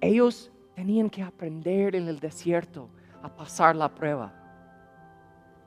Ellos 0.00 0.50
tenían 0.74 1.08
que 1.08 1.22
aprender 1.22 1.94
en 1.94 2.08
el 2.08 2.18
desierto 2.18 2.88
a 3.22 3.28
pasar 3.28 3.76
la 3.76 3.94
prueba 3.94 4.42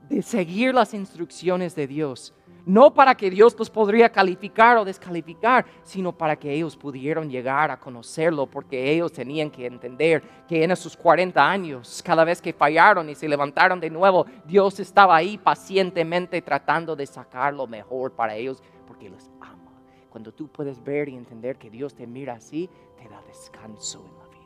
de 0.08 0.22
seguir 0.22 0.74
las 0.74 0.94
instrucciones 0.94 1.74
de 1.74 1.86
Dios. 1.86 2.32
No 2.64 2.92
para 2.92 3.14
que 3.14 3.30
Dios 3.30 3.56
los 3.56 3.70
podría 3.70 4.08
calificar 4.08 4.76
o 4.76 4.84
descalificar, 4.84 5.64
sino 5.84 6.10
para 6.10 6.34
que 6.34 6.52
ellos 6.52 6.76
pudieran 6.76 7.30
llegar 7.30 7.70
a 7.70 7.78
conocerlo, 7.78 8.46
porque 8.46 8.90
ellos 8.90 9.12
tenían 9.12 9.50
que 9.50 9.66
entender 9.66 10.20
que 10.48 10.64
en 10.64 10.72
esos 10.72 10.96
40 10.96 11.48
años, 11.48 12.02
cada 12.04 12.24
vez 12.24 12.42
que 12.42 12.52
fallaron 12.52 13.08
y 13.08 13.14
se 13.14 13.28
levantaron 13.28 13.78
de 13.78 13.88
nuevo, 13.88 14.26
Dios 14.44 14.80
estaba 14.80 15.14
ahí 15.14 15.38
pacientemente 15.38 16.42
tratando 16.42 16.96
de 16.96 17.06
sacar 17.06 17.54
lo 17.54 17.68
mejor 17.68 18.12
para 18.12 18.34
ellos, 18.34 18.60
porque 18.86 19.10
los 19.10 19.30
ama. 19.40 19.72
Cuando 20.10 20.32
tú 20.32 20.48
puedes 20.48 20.82
ver 20.82 21.08
y 21.08 21.16
entender 21.16 21.58
que 21.58 21.68
Dios 21.68 21.94
te 21.94 22.06
mira 22.06 22.34
así, 22.34 22.70
te 22.96 23.08
da 23.08 23.20
descanso 23.22 24.04
en 24.06 24.18
la 24.18 24.26
vida. 24.28 24.36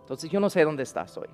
Entonces 0.00 0.30
yo 0.30 0.40
no 0.40 0.50
sé 0.50 0.64
dónde 0.64 0.82
estás 0.82 1.16
hoy. 1.16 1.28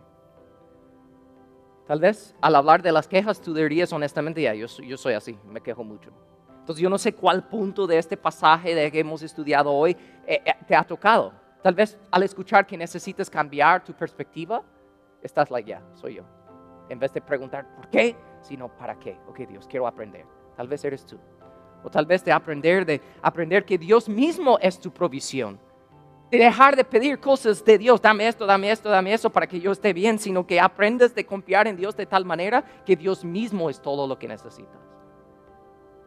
Tal 1.87 2.01
vez 2.01 2.35
al 2.41 2.57
hablar 2.57 2.83
de 2.83 2.93
las 2.93 3.07
quejas 3.07 3.41
tú 3.41 3.55
dirías 3.55 3.93
honestamente, 3.93 4.43
ya, 4.43 4.53
yo, 4.55 4.67
yo 4.67 4.97
soy 4.97 5.15
así, 5.15 5.39
me 5.47 5.61
quejo 5.61 5.85
mucho. 5.85 6.11
Entonces 6.59 6.83
yo 6.83 6.91
no 6.91 6.99
sé 6.99 7.15
cuál 7.15 7.47
punto 7.49 7.87
de 7.87 7.97
este 7.97 8.17
pasaje 8.17 8.75
de 8.75 8.91
que 8.91 8.99
hemos 8.99 9.23
estudiado 9.23 9.73
hoy 9.73 9.97
eh, 10.27 10.43
eh, 10.45 10.53
te 10.67 10.75
ha 10.75 10.83
tocado. 10.83 11.33
Tal 11.63 11.75
vez 11.75 11.97
al 12.11 12.25
escuchar 12.25 12.67
que 12.67 12.77
necesitas 12.77 13.31
cambiar 13.31 13.85
tu 13.85 13.93
perspectiva, 13.93 14.63
estás 15.23 15.51
like, 15.51 15.71
ya, 15.71 15.81
soy 15.95 16.17
yo. 16.17 16.36
En 16.89 16.99
vez 16.99 17.13
de 17.13 17.21
preguntar 17.21 17.67
por 17.75 17.89
qué, 17.89 18.17
sino 18.41 18.69
para 18.69 18.99
qué. 18.99 19.19
Ok, 19.29 19.41
Dios, 19.49 19.67
quiero 19.67 19.87
aprender. 19.87 20.25
Tal 20.57 20.69
vez 20.69 20.85
eres 20.85 21.05
tú. 21.05 21.19
O 21.83 21.91
tal 21.91 22.07
vez 22.07 22.25
de 22.25 22.33
aprender, 22.33 22.85
de 22.85 23.01
aprender 23.23 23.65
que 23.65 23.79
Dios 23.79 24.09
mismo 24.09 24.59
es 24.61 24.79
tu 24.79 24.93
provisión 24.93 25.59
de 26.31 26.39
dejar 26.39 26.75
de 26.75 26.85
pedir 26.85 27.21
cosas 27.21 27.65
de 27.65 27.79
Dios, 27.79 28.03
dame 28.03 28.27
esto, 28.27 28.47
dame 28.47 28.71
esto, 28.71 28.89
dame 28.89 29.13
eso 29.13 29.31
para 29.31 29.47
que 29.47 29.61
yo 29.61 29.73
esté 29.73 29.93
bien, 29.93 30.19
sino 30.19 30.47
que 30.47 30.61
aprendes 30.61 31.15
de 31.15 31.25
confiar 31.25 31.69
en 31.69 31.77
Dios 31.77 31.97
de 31.97 32.07
tal 32.07 32.25
manera 32.25 32.65
que 32.85 32.97
Dios 32.97 33.25
mismo 33.25 33.71
es 33.71 33.81
todo 33.81 34.07
lo 34.07 34.19
que 34.19 34.27
necesitas. 34.27 34.81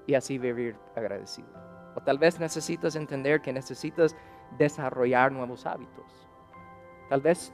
Y 0.07 0.15
así 0.15 0.37
vivir 0.37 0.75
agradecido. 0.95 1.47
O 1.95 2.01
tal 2.01 2.17
vez 2.17 2.39
necesitas 2.39 2.95
entender 2.95 3.41
que 3.41 3.53
necesitas 3.53 4.15
desarrollar 4.57 5.31
nuevos 5.31 5.65
hábitos. 5.65 6.27
Tal 7.07 7.21
vez 7.21 7.53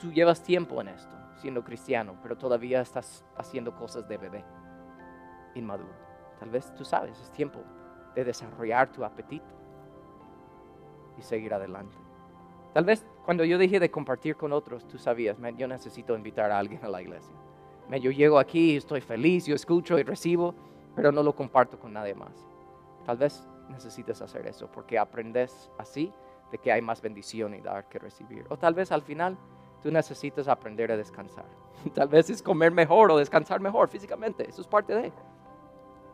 tú 0.00 0.10
llevas 0.10 0.42
tiempo 0.42 0.80
en 0.80 0.88
esto, 0.88 1.13
siendo 1.44 1.62
cristiano, 1.62 2.16
pero 2.22 2.38
todavía 2.38 2.80
estás 2.80 3.22
haciendo 3.36 3.74
cosas 3.74 4.08
de 4.08 4.16
bebé, 4.16 4.42
inmaduro. 5.54 5.92
Tal 6.40 6.48
vez 6.48 6.74
tú 6.74 6.86
sabes, 6.86 7.20
es 7.20 7.30
tiempo 7.32 7.60
de 8.14 8.24
desarrollar 8.24 8.90
tu 8.90 9.04
apetito 9.04 9.44
y 11.18 11.22
seguir 11.22 11.52
adelante. 11.52 11.94
Tal 12.72 12.86
vez 12.86 13.04
cuando 13.26 13.44
yo 13.44 13.58
dije 13.58 13.78
de 13.78 13.90
compartir 13.90 14.36
con 14.36 14.54
otros, 14.54 14.88
tú 14.88 14.96
sabías, 14.96 15.36
yo 15.58 15.68
necesito 15.68 16.16
invitar 16.16 16.50
a 16.50 16.58
alguien 16.58 16.82
a 16.82 16.88
la 16.88 17.02
iglesia. 17.02 17.34
yo 18.00 18.10
llego 18.10 18.38
aquí, 18.38 18.76
estoy 18.76 19.02
feliz, 19.02 19.44
yo 19.44 19.54
escucho 19.54 19.98
y 19.98 20.02
recibo, 20.02 20.54
pero 20.96 21.12
no 21.12 21.22
lo 21.22 21.34
comparto 21.34 21.78
con 21.78 21.92
nadie 21.92 22.14
más. 22.14 22.48
Tal 23.04 23.18
vez 23.18 23.46
necesites 23.68 24.22
hacer 24.22 24.46
eso 24.46 24.70
porque 24.72 24.98
aprendes 24.98 25.70
así 25.76 26.10
de 26.50 26.56
que 26.56 26.72
hay 26.72 26.80
más 26.80 27.02
bendición 27.02 27.52
y 27.52 27.60
dar 27.60 27.86
que 27.90 27.98
recibir. 27.98 28.46
O 28.48 28.56
tal 28.56 28.72
vez 28.72 28.90
al 28.92 29.02
final 29.02 29.36
tú 29.84 29.92
necesitas 29.92 30.48
aprender 30.48 30.90
a 30.90 30.96
descansar. 30.96 31.44
Tal 31.94 32.08
vez 32.08 32.28
es 32.30 32.42
comer 32.42 32.72
mejor 32.72 33.12
o 33.12 33.18
descansar 33.18 33.60
mejor 33.60 33.88
físicamente, 33.88 34.48
eso 34.48 34.62
es 34.62 34.66
parte 34.66 34.96
de. 34.96 35.12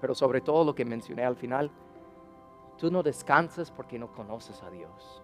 Pero 0.02 0.14
sobre 0.14 0.42
todo 0.42 0.64
lo 0.64 0.74
que 0.74 0.84
mencioné 0.84 1.24
al 1.24 1.36
final, 1.36 1.70
Tú 2.80 2.90
no 2.90 3.02
descansas 3.02 3.70
porque 3.70 3.98
no 3.98 4.10
conoces 4.10 4.62
a 4.62 4.70
Dios. 4.70 5.22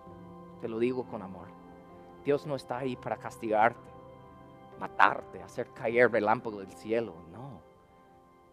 Te 0.60 0.68
lo 0.68 0.78
digo 0.78 1.06
con 1.06 1.22
amor. 1.22 1.48
Dios 2.22 2.46
no 2.46 2.54
está 2.54 2.76
ahí 2.76 2.96
para 2.96 3.16
castigarte, 3.16 3.88
matarte, 4.78 5.42
hacer 5.42 5.70
caer 5.72 6.12
relámpago 6.12 6.58
del 6.58 6.70
cielo. 6.72 7.14
No. 7.32 7.62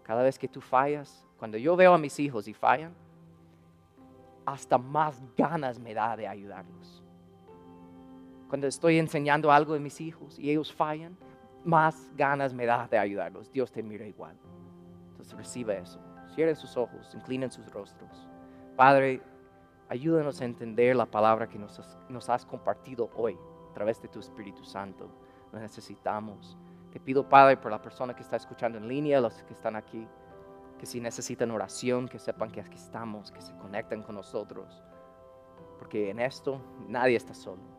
Cada 0.04 0.24
vez 0.24 0.40
que 0.40 0.48
tú 0.48 0.62
fallas, 0.62 1.28
cuando 1.38 1.58
yo 1.58 1.76
veo 1.76 1.94
a 1.94 1.98
mis 1.98 2.18
hijos 2.18 2.48
y 2.48 2.54
fallan, 2.54 2.96
hasta 4.46 4.78
más 4.78 5.22
ganas 5.36 5.80
me 5.80 5.94
da 5.94 6.16
de 6.16 6.26
ayudarlos. 6.26 7.03
Cuando 8.54 8.68
estoy 8.68 9.00
enseñando 9.00 9.52
algo 9.52 9.74
a 9.74 9.80
mis 9.80 10.00
hijos 10.00 10.38
y 10.38 10.52
ellos 10.52 10.72
fallan, 10.72 11.18
más 11.64 12.12
ganas 12.16 12.54
me 12.54 12.68
da 12.68 12.88
de 12.88 13.00
ayudarlos. 13.00 13.52
Dios 13.52 13.72
te 13.72 13.82
mira 13.82 14.06
igual. 14.06 14.38
Entonces 15.10 15.36
recibe 15.36 15.80
eso. 15.80 16.00
Cierren 16.36 16.56
sus 16.56 16.78
ojos, 16.78 17.16
inclinen 17.16 17.52
sus 17.52 17.66
rostros. 17.72 18.30
Padre, 18.76 19.24
ayúdanos 19.90 20.40
a 20.40 20.46
entender 20.46 20.96
la 20.96 21.08
palabra 21.08 21.50
que 21.50 21.58
nos 21.58 22.30
has, 22.30 22.46
compartido 22.46 23.10
hoy 23.16 23.40
a 23.72 23.74
través 23.74 24.00
de 24.04 24.08
tu 24.08 24.20
Espíritu 24.20 24.64
Santo. 24.64 25.10
Lo 25.52 25.58
necesitamos. 25.58 26.56
Te 26.92 27.00
pido, 27.00 27.28
Padre, 27.28 27.58
por 27.58 27.72
la 27.72 27.82
persona 27.82 28.16
que 28.16 28.22
está 28.22 28.36
escuchando 28.36 28.78
en 28.78 28.88
línea, 28.88 29.20
los 29.20 29.42
que 29.42 29.54
están 29.54 29.76
aquí, 29.76 30.08
que 30.78 30.86
si 30.86 31.02
necesitan 31.02 31.50
oración, 31.50 32.08
que 32.08 32.20
sepan 32.20 32.52
que 32.52 32.62
aquí 32.62 32.78
estamos, 32.78 33.32
que 33.32 33.42
se 33.42 33.58
conecten 33.58 34.04
con 34.04 34.14
nosotros. 34.14 34.84
Porque 35.80 36.12
en 36.12 36.20
esto 36.20 36.62
nadie 36.88 37.16
está 37.16 37.34
solo. 37.34 37.73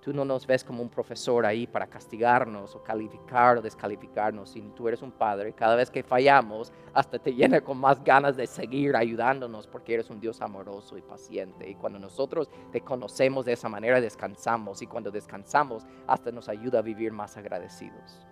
Tú 0.00 0.12
no 0.12 0.24
nos 0.24 0.46
ves 0.46 0.62
como 0.62 0.82
un 0.82 0.88
profesor 0.88 1.44
ahí 1.44 1.66
para 1.66 1.88
castigarnos 1.88 2.76
o 2.76 2.82
calificar 2.82 3.58
o 3.58 3.62
descalificarnos, 3.62 4.50
sino 4.50 4.72
tú 4.72 4.86
eres 4.86 5.02
un 5.02 5.10
padre. 5.10 5.52
Cada 5.52 5.74
vez 5.74 5.90
que 5.90 6.04
fallamos, 6.04 6.72
hasta 6.94 7.18
te 7.18 7.34
llena 7.34 7.60
con 7.60 7.78
más 7.78 8.02
ganas 8.04 8.36
de 8.36 8.46
seguir 8.46 8.94
ayudándonos 8.94 9.66
porque 9.66 9.94
eres 9.94 10.08
un 10.08 10.20
Dios 10.20 10.40
amoroso 10.40 10.96
y 10.96 11.02
paciente. 11.02 11.68
Y 11.68 11.74
cuando 11.74 11.98
nosotros 11.98 12.48
te 12.70 12.80
conocemos 12.80 13.44
de 13.44 13.54
esa 13.54 13.68
manera, 13.68 14.00
descansamos. 14.00 14.80
Y 14.80 14.86
cuando 14.86 15.10
descansamos, 15.10 15.84
hasta 16.06 16.30
nos 16.30 16.48
ayuda 16.48 16.78
a 16.78 16.82
vivir 16.82 17.12
más 17.12 17.36
agradecidos. 17.36 18.26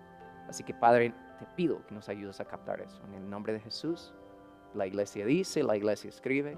Así 0.47 0.63
que 0.63 0.73
Padre, 0.73 1.13
te 1.39 1.45
pido 1.55 1.85
que 1.85 1.93
nos 1.93 2.07
ayudes 2.07 2.39
a 2.39 2.45
captar 2.45 2.79
eso. 2.79 3.03
En 3.05 3.15
el 3.15 3.29
nombre 3.29 3.51
de 3.51 3.59
Jesús, 3.59 4.13
la 4.73 4.87
iglesia 4.87 5.25
dice, 5.25 5.63
la 5.63 5.75
iglesia 5.75 6.09
escribe. 6.09 6.57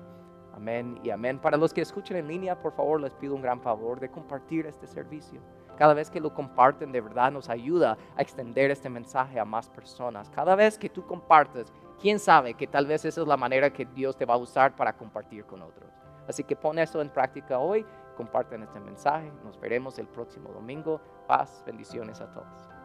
Amén 0.58 1.00
y 1.04 1.12
amén. 1.12 1.38
Para 1.38 1.56
los 1.56 1.72
que 1.72 1.82
escuchen 1.82 2.18
en 2.18 2.28
línea, 2.28 2.60
por 2.60 2.74
favor, 2.74 3.00
les 3.00 3.14
pido 3.14 3.36
un 3.36 3.44
gran 3.44 3.62
favor 3.62 4.00
de 4.00 4.10
compartir 4.10 4.66
este 4.66 4.88
servicio. 4.88 5.40
Cada 5.78 5.94
vez 5.94 6.10
que 6.10 6.20
lo 6.20 6.34
comparten, 6.34 6.92
de 6.92 7.00
verdad 7.00 7.32
nos 7.32 7.48
ayuda 7.48 7.96
a 8.16 8.22
extender 8.24 8.72
este 8.72 8.90
mensaje 8.90 9.40
a 9.40 9.46
más 9.46 9.70
personas. 9.70 10.32
Cada 10.32 10.56
vez 10.56 10.80
que 10.80 10.90
tú 10.90 11.06
compartes, 11.06 11.72
quién 12.02 12.18
sabe 12.18 12.56
que 12.56 12.66
tal 12.66 12.88
vez 12.88 13.06
esa 13.06 13.22
es 13.22 13.28
la 13.28 13.38
manera 13.38 13.72
que 13.72 13.86
Dios 13.86 14.18
te 14.18 14.26
va 14.26 14.34
a 14.34 14.38
usar 14.38 14.76
para 14.76 14.98
compartir 14.98 15.46
con 15.46 15.62
otros. 15.62 15.92
Así 16.28 16.44
que 16.44 16.56
pon 16.56 16.80
eso 16.80 17.04
en 17.04 17.12
práctica 17.12 17.60
hoy, 17.60 17.86
comparten 18.16 18.64
este 18.64 18.80
mensaje. 18.80 19.32
Nos 19.44 19.60
veremos 19.60 20.00
el 20.00 20.08
próximo 20.08 20.50
domingo. 20.50 21.00
Paz, 21.28 21.62
bendiciones 21.68 22.20
a 22.20 22.32
todos. 22.32 22.77